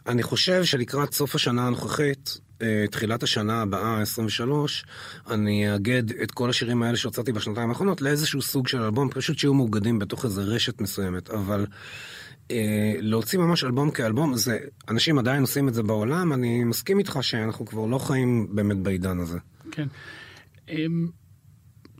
אני 0.07 0.23
חושב 0.23 0.63
שלקראת 0.63 1.13
סוף 1.13 1.35
השנה 1.35 1.67
הנוכחית, 1.67 2.39
אה, 2.61 2.85
תחילת 2.91 3.23
השנה 3.23 3.61
הבאה, 3.61 4.01
23, 4.01 4.85
אני 5.29 5.73
אאגד 5.73 6.11
את 6.23 6.31
כל 6.31 6.49
השירים 6.49 6.83
האלה 6.83 6.97
שהוצאתי 6.97 7.31
בשנתיים 7.31 7.69
האחרונות 7.69 8.01
לאיזשהו 8.01 8.41
סוג 8.41 8.67
של 8.67 8.81
אלבום, 8.81 9.09
פשוט 9.09 9.37
שיהיו 9.39 9.53
מאוגדים 9.53 9.99
בתוך 9.99 10.25
איזה 10.25 10.41
רשת 10.41 10.81
מסוימת. 10.81 11.29
אבל 11.29 11.65
להוציא 13.01 13.39
ממש 13.39 13.63
אלבום 13.63 13.91
כאלבום, 13.91 14.37
זה, 14.37 14.57
אנשים 14.89 15.19
עדיין 15.19 15.41
עושים 15.41 15.67
את 15.67 15.73
זה 15.73 15.83
בעולם, 15.83 16.33
אני 16.33 16.63
מסכים 16.63 16.99
איתך 16.99 17.19
שאנחנו 17.21 17.65
כבר 17.65 17.85
לא 17.85 17.97
חיים 17.97 18.47
באמת 18.55 18.77
בעידן 18.77 19.19
הזה. 19.19 19.37
כן. 19.71 19.87
אמ, 20.69 21.07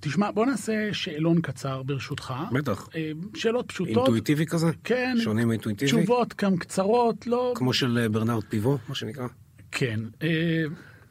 תשמע, 0.02 0.32
בוא 0.32 0.46
נעשה 0.46 0.90
שאלון 0.94 1.42
קצר 1.42 1.84
ברשותך. 1.84 2.34
בטח. 2.52 2.90
אמ, 2.96 3.02
שאלות 3.36 3.68
פשוטות. 3.68 3.98
אינטואיטיבי 3.98 4.46
כזה? 4.46 4.68
כן. 4.84 5.16
שונה 5.20 5.46
מאינטואיטיבי? 5.46 5.92
תשובות 5.92 6.34
גם 6.42 6.58
קצרות, 6.58 7.28
לא... 7.28 7.54
כמו 7.56 7.74
של 7.74 7.98
אה, 7.98 8.10
ברנרד 8.10 8.44
פיבו, 8.44 8.78
מה 8.90 8.96
שנקרא? 8.96 9.28
כן. 9.72 10.00
אה, 10.24 10.64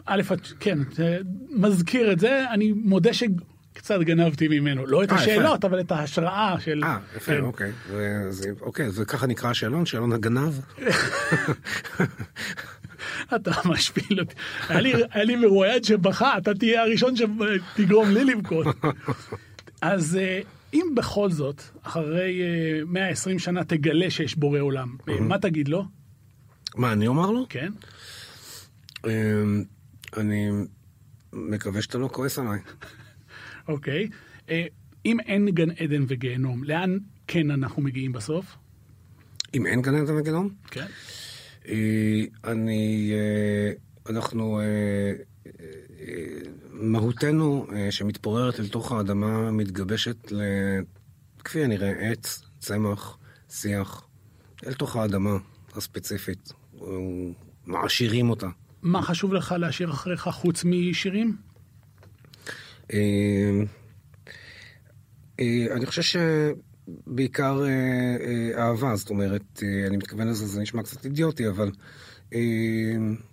א', 0.05 0.23
כן, 0.61 0.79
אה, 1.01 1.19
מזכיר 1.51 2.13
את 2.13 2.21
זה, 2.21 2.51
אני 2.51 2.73
מודה 2.73 3.13
שקצת 3.79 4.01
גנבתי 4.01 4.49
ממנו. 4.49 4.87
לא 4.87 5.05
את 5.05 5.13
אה. 5.13 5.17
השאלות, 5.17 5.65
אבל 5.65 5.81
את 5.81 5.93
ההשראה 5.93 6.57
של... 6.61 6.85
אה, 6.85 6.99
יפה, 7.17 7.33
כן. 7.33 7.41
אוקיי. 7.43 7.73
אוקיי, 8.61 8.91
זה 8.91 9.05
ככה 9.05 9.27
נקרא 9.27 9.51
השאלון, 9.51 9.87
שאלון 9.87 10.13
הגנב? 10.13 10.61
אתה 13.37 13.51
משפיל 13.65 14.21
אותי. 14.21 14.35
היה 14.69 14.81
לי- 15.25 15.37
מרואיין 15.37 15.83
שבכה, 15.83 16.39
אתה 16.39 16.55
תהיה 16.55 16.83
הראשון 16.83 17.15
שתגרום 17.17 18.11
לי 18.11 18.25
לבכות. 18.25 18.67
אז 19.83 20.17
אה, 20.17 20.41
אם 20.75 20.87
בכל 20.97 21.31
זאת, 21.31 21.63
אחרי 21.83 22.41
אה, 22.43 22.85
120 22.87 23.39
שנה 23.39 23.65
תגלה 23.65 24.11
שיש 24.11 24.37
בורא 24.37 24.61
עולם, 24.61 24.97
אה, 25.09 25.21
מה 25.21 25.39
תגיד 25.39 25.69
לו? 25.69 25.85
מה, 26.77 26.93
אני 26.93 27.07
אומר 27.07 27.31
לו? 27.31 27.47
כן? 27.49 27.73
אמ, 29.07 29.65
אני 30.17 30.51
מקווה 31.33 31.83
שאתה 31.83 31.99
לא 31.99 32.09
כועס 32.13 32.39
עליי. 32.39 32.59
אוקיי. 33.69 34.09
אה, 34.51 34.67
אם 35.07 35.21
אין 35.21 35.51
גן 35.51 35.71
עדן 35.71 36.05
וגיהנום, 36.09 36.65
לאן 36.65 36.99
כן 37.27 37.51
אנחנו 37.51 37.83
מגיעים 37.83 38.13
בסוף? 38.13 38.57
אם 39.55 39.67
אין 39.67 39.83
גן 39.83 39.95
עדן 39.95 40.17
וגיהנום? 40.17 40.49
כן. 40.71 40.87
אה, 41.69 42.23
אני... 42.45 43.13
אה, 43.13 43.73
אנחנו... 44.11 44.61
מהותנו 46.73 47.67
שמתפוררת 47.91 48.61
אל 48.61 48.69
תוך 48.69 48.93
האדמה 48.93 49.51
מתגבשת 49.51 50.33
ל... 50.33 50.43
כפי 51.45 51.65
הנראה 51.65 51.91
עץ, 51.91 52.43
צמח, 52.59 53.19
שיח, 53.51 54.07
אל 54.67 54.73
תוך 54.75 54.97
האדמה 54.97 55.37
הספציפית. 55.75 56.53
מעשירים 57.67 58.31
אותה. 58.31 58.49
מה 58.83 59.03
חשוב 59.03 59.35
לך 59.35 59.55
להשאיר 59.59 59.91
אחריך 59.91 60.29
חוץ 60.29 60.65
משירים? 60.65 61.37
אה, 62.93 63.61
אה, 65.41 65.67
אני 65.77 65.87
חושב 65.87 66.03
שבעיקר 66.03 67.63
אה, 67.63 67.69
אה, 67.69 68.65
אהבה, 68.65 68.97
זאת 68.97 69.11
אומרת, 69.11 69.63
אני 69.87 69.97
מתכוון 69.97 70.29
לזה, 70.29 70.47
זה 70.47 70.61
נשמע 70.61 70.83
קצת 70.83 71.05
אידיוטי, 71.05 71.49
אבל 71.49 71.71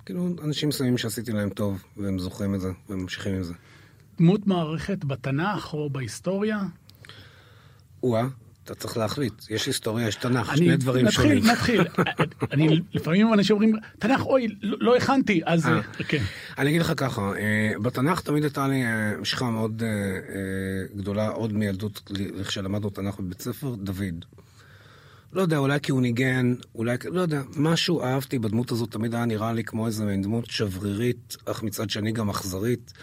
כאילו, 0.06 0.28
אנשים 0.44 0.70
מסוימים 0.70 0.98
שעשיתי 0.98 1.32
להם 1.32 1.50
טוב, 1.50 1.84
והם 1.98 2.20
זוכרים 2.20 2.56
את 2.56 2.62
זה, 2.62 2.72
והם 2.90 3.00
ממשיכים 3.00 3.36
עם 3.36 3.44
זה. 3.44 3.54
דמות 4.18 4.48
מערכת 4.48 5.06
בתנ"ך 5.06 5.74
או 5.74 5.90
בהיסטוריה? 5.90 6.60
או-אה, 8.04 8.28
אתה 8.66 8.76
צריך 8.76 8.98
להחליט, 8.98 9.34
יש 9.50 9.66
היסטוריה, 9.66 10.08
יש 10.08 10.16
תנ"ך, 10.16 10.50
אני- 10.50 10.58
שני 10.58 10.78
דברים 10.78 11.06
נתחיל, 11.06 11.24
שונים. 11.30 11.46
נתחיל. 11.52 11.82
אני, 12.54 12.82
לפעמים 12.94 13.34
אנשים 13.34 13.54
אומרים, 13.56 13.76
תנ"ך, 14.00 14.22
אוי, 14.26 14.48
לא 14.62 14.78
לא 14.82 14.96
הכנתי, 14.96 15.42
אז 15.46 15.66
אה. 15.68 15.82
כן. 16.08 16.24
אני 16.58 16.70
אגיד 16.70 16.82
לך 16.82 16.94
ככה, 16.98 17.22
אה, 17.22 17.80
בתנ"ך 17.82 18.22
תמיד 18.22 18.44
הייתה 18.44 18.68
לי 18.68 18.84
משיכה 19.22 19.50
מאוד 19.50 19.84
אה, 19.86 19.88
אה, 19.90 20.98
גדולה, 20.98 21.28
עוד 21.28 21.54
מילדות, 21.54 22.12
כשלמדנו 22.48 22.90
תנ"ך 22.90 23.20
בבית 23.20 23.42
ספר, 23.42 23.76
דוד. 23.76 24.26
לא 25.34 25.42
יודע, 25.42 25.58
אולי 25.58 25.80
כי 25.80 25.92
הוא 25.92 26.02
ניגן, 26.02 26.54
אולי, 26.76 26.98
לא 27.12 27.22
יודע, 27.22 27.42
משהו 27.56 28.04
אהבתי 28.04 28.40
בדמות 28.40 28.72
הזאת, 28.72 28.92
תמיד 28.92 29.16
היה 29.16 29.26
נראה 29.26 29.54
לי 29.54 29.64
כמו 29.64 29.88
איזה 29.88 30.06
מין 30.06 30.22
דמות 30.22 30.46
שברירית, 30.46 31.38
אך 31.46 31.64
מצד 31.64 31.90
שני 31.90 32.12
גם 32.12 32.30
אכזרית, 32.30 32.94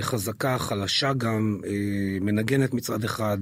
חזקה, 0.00 0.58
חלשה 0.58 1.12
גם, 1.12 1.60
מנגנת 2.20 2.74
מצד 2.74 3.04
אחד, 3.04 3.38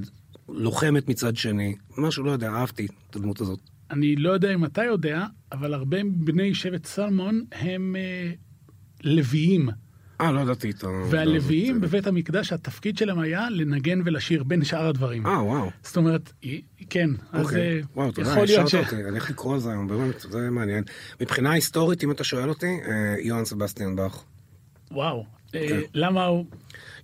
לוחמת 0.48 1.08
מצד 1.08 1.36
שני, 1.36 1.74
משהו, 1.98 2.24
לא 2.24 2.30
יודע, 2.30 2.48
אהבתי 2.50 2.86
את 3.10 3.16
הדמות 3.16 3.40
הזאת. 3.40 3.60
אני 3.90 4.16
לא 4.16 4.30
יודע 4.30 4.54
אם 4.54 4.64
אתה 4.64 4.84
יודע, 4.84 5.26
אבל 5.52 5.74
הרבה 5.74 5.98
בני 6.04 6.54
שבט 6.54 6.86
סלמון 6.86 7.44
הם 7.52 7.96
אה, 7.98 8.32
לוויים. 9.04 9.68
אה, 10.20 10.32
לא 10.32 10.40
ידעתי 10.40 10.70
את 10.70 10.84
ה... 10.84 10.86
והלוויים. 11.10 11.80
בבית 11.80 12.06
המקדש, 12.06 12.52
התפקיד 12.52 12.98
שלהם 12.98 13.18
היה 13.18 13.50
לנגן 13.50 14.00
ולשיר 14.04 14.44
בין 14.44 14.64
שאר 14.64 14.86
הדברים. 14.86 15.26
אה, 15.26 15.44
וואו. 15.44 15.70
זאת 15.82 15.96
אומרת, 15.96 16.32
כן, 16.90 17.10
אז 17.32 17.46
אוקיי, 17.46 17.78
אה, 17.78 17.80
וואו, 17.94 18.12
תודה, 18.12 18.30
יכול 18.30 18.44
להיות 18.44 18.66
השארת 18.66 18.84
ש... 18.84 18.92
אותי, 18.92 18.96
אני 18.96 19.10
הולך 19.10 19.30
לקרוא 19.30 19.54
על 19.54 19.60
זה 19.60 19.70
היום, 19.70 19.88
באמת, 19.88 20.20
זה 20.20 20.50
מעניין. 20.50 20.84
מבחינה 21.20 21.52
היסטורית, 21.52 22.04
אם 22.04 22.10
אתה 22.10 22.24
שואל 22.24 22.48
אותי, 22.48 22.66
אה, 22.66 23.14
יוהאן 23.18 23.44
סבסטיאן 23.44 23.96
באך. 23.96 24.24
וואו. 24.90 25.33
אה, 25.54 25.68
כן. 25.68 25.80
למה 25.94 26.24
הוא... 26.24 26.44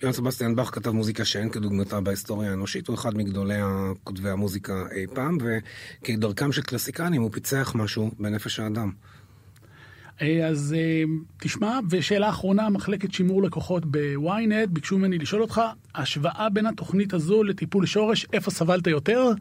יוהן 0.02 0.12
סבסטיאן 0.12 0.56
באך 0.56 0.70
כתב 0.74 0.90
מוזיקה 0.90 1.24
שאין 1.24 1.50
כדוגמתה 1.50 2.00
בהיסטוריה 2.00 2.50
האנושית, 2.50 2.88
הוא 2.88 2.94
אחד 2.94 3.16
מגדולי 3.16 3.58
כותבי 4.04 4.30
המוזיקה 4.30 4.84
אי 4.94 5.06
פעם, 5.14 5.38
וכדרכם 5.40 6.52
של 6.52 6.62
קלסיקנים 6.62 7.22
הוא 7.22 7.32
פיצח 7.32 7.72
משהו 7.74 8.10
בנפש 8.18 8.60
האדם. 8.60 8.90
אה, 10.22 10.46
אז 10.46 10.74
אה, 10.78 11.02
תשמע, 11.40 11.78
ושאלה 11.90 12.28
אחרונה, 12.28 12.68
מחלקת 12.68 13.12
שימור 13.12 13.42
לקוחות 13.42 13.86
בוויינט, 13.86 14.68
ביקשו 14.68 14.98
ממני 14.98 15.18
לשאול 15.18 15.42
אותך, 15.42 15.60
השוואה 15.94 16.48
בין 16.52 16.66
התוכנית 16.66 17.14
הזו 17.14 17.42
לטיפול 17.42 17.86
שורש, 17.86 18.26
איפה 18.32 18.50
סבלת 18.50 18.86
יותר? 18.86 19.32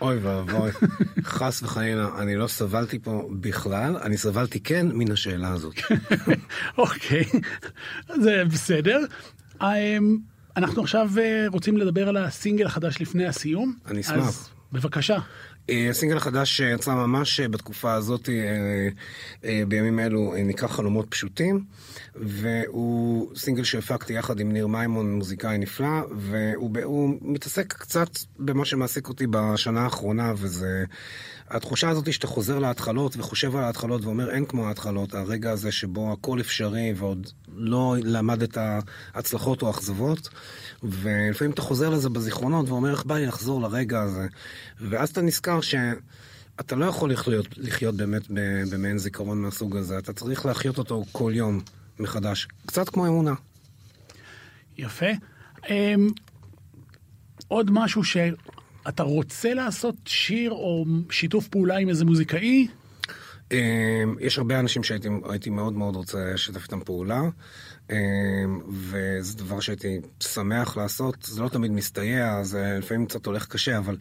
אוי 0.00 0.18
ואבוי, 0.18 0.70
חס 1.24 1.62
וחלילה, 1.62 2.08
אני 2.18 2.36
לא 2.36 2.46
סבלתי 2.46 2.98
פה 2.98 3.28
בכלל, 3.32 3.96
אני 3.96 4.16
סבלתי 4.16 4.60
כן 4.60 4.86
מן 4.92 5.12
השאלה 5.12 5.48
הזאת. 5.48 5.74
אוקיי, 6.78 7.24
זה 8.20 8.42
בסדר. 8.52 8.98
אה, 9.62 9.98
אנחנו 10.56 10.82
עכשיו 10.82 11.10
אה, 11.18 11.46
רוצים 11.48 11.76
לדבר 11.76 12.08
על 12.08 12.16
הסינגל 12.16 12.66
החדש 12.66 13.00
לפני 13.00 13.26
הסיום. 13.26 13.74
אני 13.86 14.00
אשמח. 14.00 14.48
בבקשה. 14.72 15.18
אה, 15.70 15.90
הסינגל 15.90 16.16
החדש 16.16 16.56
שיצא 16.56 16.94
ממש 16.94 17.40
אה, 17.40 17.48
בתקופה 17.48 17.92
הזאת, 17.92 18.28
אה, 19.44 19.62
בימים 19.68 20.00
אלו, 20.00 20.34
נקרא 20.44 20.68
חלומות 20.68 21.06
פשוטים, 21.10 21.64
והוא 22.14 23.36
סינגל 23.36 23.64
שהפקתי 23.64 24.12
יחד 24.12 24.40
עם 24.40 24.52
ניר 24.52 24.66
מימון, 24.66 25.14
מוזיקאי 25.14 25.58
נפלא, 25.58 26.02
והוא 26.16 27.18
מתעסק 27.22 27.72
קצת 27.72 28.08
במה 28.38 28.64
שמעסיק 28.64 29.08
אותי 29.08 29.26
בשנה 29.26 29.80
האחרונה, 29.80 30.32
וזה 30.36 30.84
התחושה 31.50 31.88
הזאת 31.88 32.12
שאתה 32.12 32.26
חוזר 32.26 32.58
להתחלות 32.58 33.16
וחושב 33.16 33.56
על 33.56 33.64
ההתחלות 33.64 34.04
ואומר 34.04 34.30
אין 34.30 34.44
כמו 34.46 34.68
ההתחלות, 34.68 35.14
הרגע 35.14 35.50
הזה 35.50 35.72
שבו 35.72 36.12
הכל 36.12 36.40
אפשרי 36.40 36.92
ועוד 36.96 37.26
לא 37.48 37.96
למדת 38.02 38.58
הצלחות 39.14 39.62
או 39.62 39.70
אכזבות, 39.70 40.28
ולפעמים 40.82 41.52
אתה 41.52 41.62
חוזר 41.62 41.90
לזה 41.90 42.08
בזיכרונות 42.08 42.68
ואומר 42.68 42.90
איך 42.90 43.04
בא 43.04 43.18
לי 43.18 43.26
לחזור 43.26 43.62
לרגע 43.62 44.00
הזה, 44.02 44.26
ואז 44.80 45.10
אתה 45.10 45.22
נזכר 45.22 45.60
ש... 45.60 45.74
אתה 46.60 46.76
לא 46.76 46.84
יכול 46.84 47.12
לחיות, 47.12 47.46
לחיות 47.56 47.96
באמת 47.96 48.22
במעין 48.70 48.98
זיכרון 48.98 49.42
מהסוג 49.42 49.76
הזה, 49.76 49.98
אתה 49.98 50.12
צריך 50.12 50.46
להחיות 50.46 50.78
אותו 50.78 51.04
כל 51.12 51.32
יום 51.34 51.60
מחדש. 51.98 52.48
קצת 52.66 52.88
כמו 52.88 53.06
אמונה. 53.06 53.34
יפה. 54.78 55.06
אמ, 55.68 56.10
עוד 57.48 57.70
משהו 57.70 58.02
שאתה 58.84 59.02
רוצה 59.02 59.54
לעשות 59.54 59.94
שיר 60.06 60.50
או 60.50 60.84
שיתוף 61.10 61.48
פעולה 61.48 61.76
עם 61.76 61.88
איזה 61.88 62.04
מוזיקאי? 62.04 62.68
אה, 63.52 64.02
יש 64.20 64.38
הרבה 64.38 64.60
אנשים 64.60 64.84
שהייתי 64.84 65.08
הייתי 65.30 65.50
מאוד 65.50 65.72
מאוד 65.72 65.96
רוצה 65.96 66.32
לשתף 66.34 66.62
איתם 66.62 66.80
פעולה, 66.80 67.22
אה, 67.90 67.96
וזה 68.68 69.38
דבר 69.38 69.60
שהייתי 69.60 70.00
שמח 70.20 70.76
לעשות. 70.76 71.16
זה 71.22 71.42
לא 71.42 71.48
תמיד 71.48 71.70
מסתייע, 71.70 72.42
זה 72.42 72.76
לפעמים 72.78 73.06
קצת 73.06 73.26
הולך 73.26 73.46
קשה, 73.46 73.78
אבל 73.78 73.96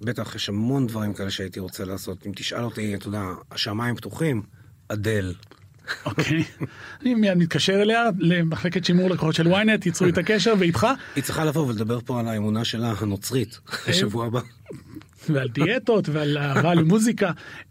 בטח 0.00 0.34
יש 0.34 0.48
המון 0.48 0.86
דברים 0.86 1.14
כאלה 1.14 1.30
שהייתי 1.30 1.60
רוצה 1.60 1.84
לעשות. 1.84 2.26
אם 2.26 2.32
תשאל 2.36 2.64
אותי, 2.64 2.94
אתה 2.94 3.08
יודע, 3.08 3.24
השמיים 3.50 3.96
פתוחים, 3.96 4.42
אדל. 4.88 5.34
אוקיי. 6.06 6.44
אני 7.02 7.14
מיד 7.14 7.34
מתקשר 7.38 7.82
אליה, 7.82 8.04
למחלקת 8.18 8.84
שימור 8.84 9.10
לקוחות 9.10 9.34
של 9.34 9.52
ynet, 9.52 9.86
ייצרו 9.86 10.08
את 10.08 10.18
הקשר 10.18 10.54
ואיתך, 10.58 10.86
היא 11.16 11.24
צריכה 11.24 11.44
לבוא 11.44 11.66
ולדבר 11.66 11.98
פה 12.00 12.20
על 12.20 12.28
האמונה 12.28 12.64
שלה 12.64 12.94
הנוצרית, 13.00 13.60
בשבוע 13.88 14.26
הבא. 14.26 14.40
ועל 15.28 15.48
דיאטות 15.48 16.08
ועל 16.08 16.38
אהבה 16.38 16.74
למוזיקה. 16.74 17.30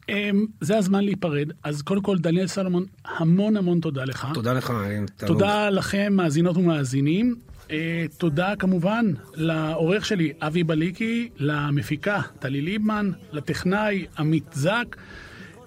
אמ, 0.10 0.46
זה 0.62 0.78
הזמן 0.78 1.04
להיפרד. 1.04 1.52
אז 1.64 1.82
קודם 1.82 2.02
כל, 2.02 2.18
דניאל 2.18 2.48
סלומון, 2.48 2.86
המון 3.06 3.58
המון 3.58 3.80
תודה 3.80 4.06
לך. 4.06 4.28
תודה 4.34 4.54
לך. 4.54 4.74
תודה 5.18 5.70
לכם, 5.70 6.14
מאזינות 6.14 6.58
ומאזינים. 6.58 7.36
אה, 7.72 8.06
תודה 8.18 8.54
כמובן 8.60 9.06
לעורך 9.34 10.06
שלי, 10.06 10.34
אבי 10.42 10.64
בליקי, 10.64 11.30
למפיקה, 11.38 12.22
טלי 12.40 12.62
ליבמן, 12.62 13.12
לטכנאי, 13.32 14.06
עמית 14.18 14.46
זק. 14.54 14.96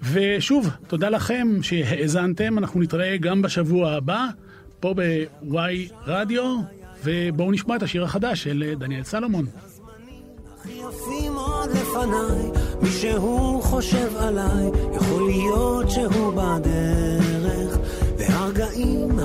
ושוב, 0.01 0.69
תודה 0.87 1.09
לכם 1.09 1.47
שהאזנתם, 1.61 2.57
אנחנו 2.57 2.81
נתראה 2.81 3.17
גם 3.17 3.41
בשבוע 3.41 3.91
הבא, 3.91 4.25
פה 4.79 4.93
בוואי 4.93 5.87
רדיו, 6.05 6.57
ובואו 7.03 7.51
נשמע 7.51 7.75
את 7.75 7.83
השיר 7.83 8.03
החדש 8.03 8.43
של 8.43 8.73
דניאל 8.77 9.03
סלומון. 9.03 9.45
יפים 10.65 11.33
עוד 11.33 11.69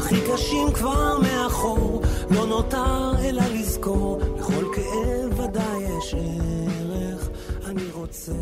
הכי 0.03 0.17
קשים 0.33 0.73
כבר 0.75 1.19
מאחור, 1.19 2.03
לא 2.31 2.47
נותר 2.47 3.13
אלא 3.25 3.43
לזכור, 3.55 4.21
לכל 4.39 4.65
כאב 4.75 5.41
ודאי 5.41 5.83
יש 5.99 6.15
ערך, 6.15 7.29
אני 7.67 7.83
רוצה 7.93 8.33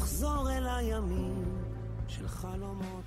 לחזור 0.00 0.50
אל 0.50 0.66
הימים 0.68 1.44
של 2.08 2.28
חלומות. 2.28 2.99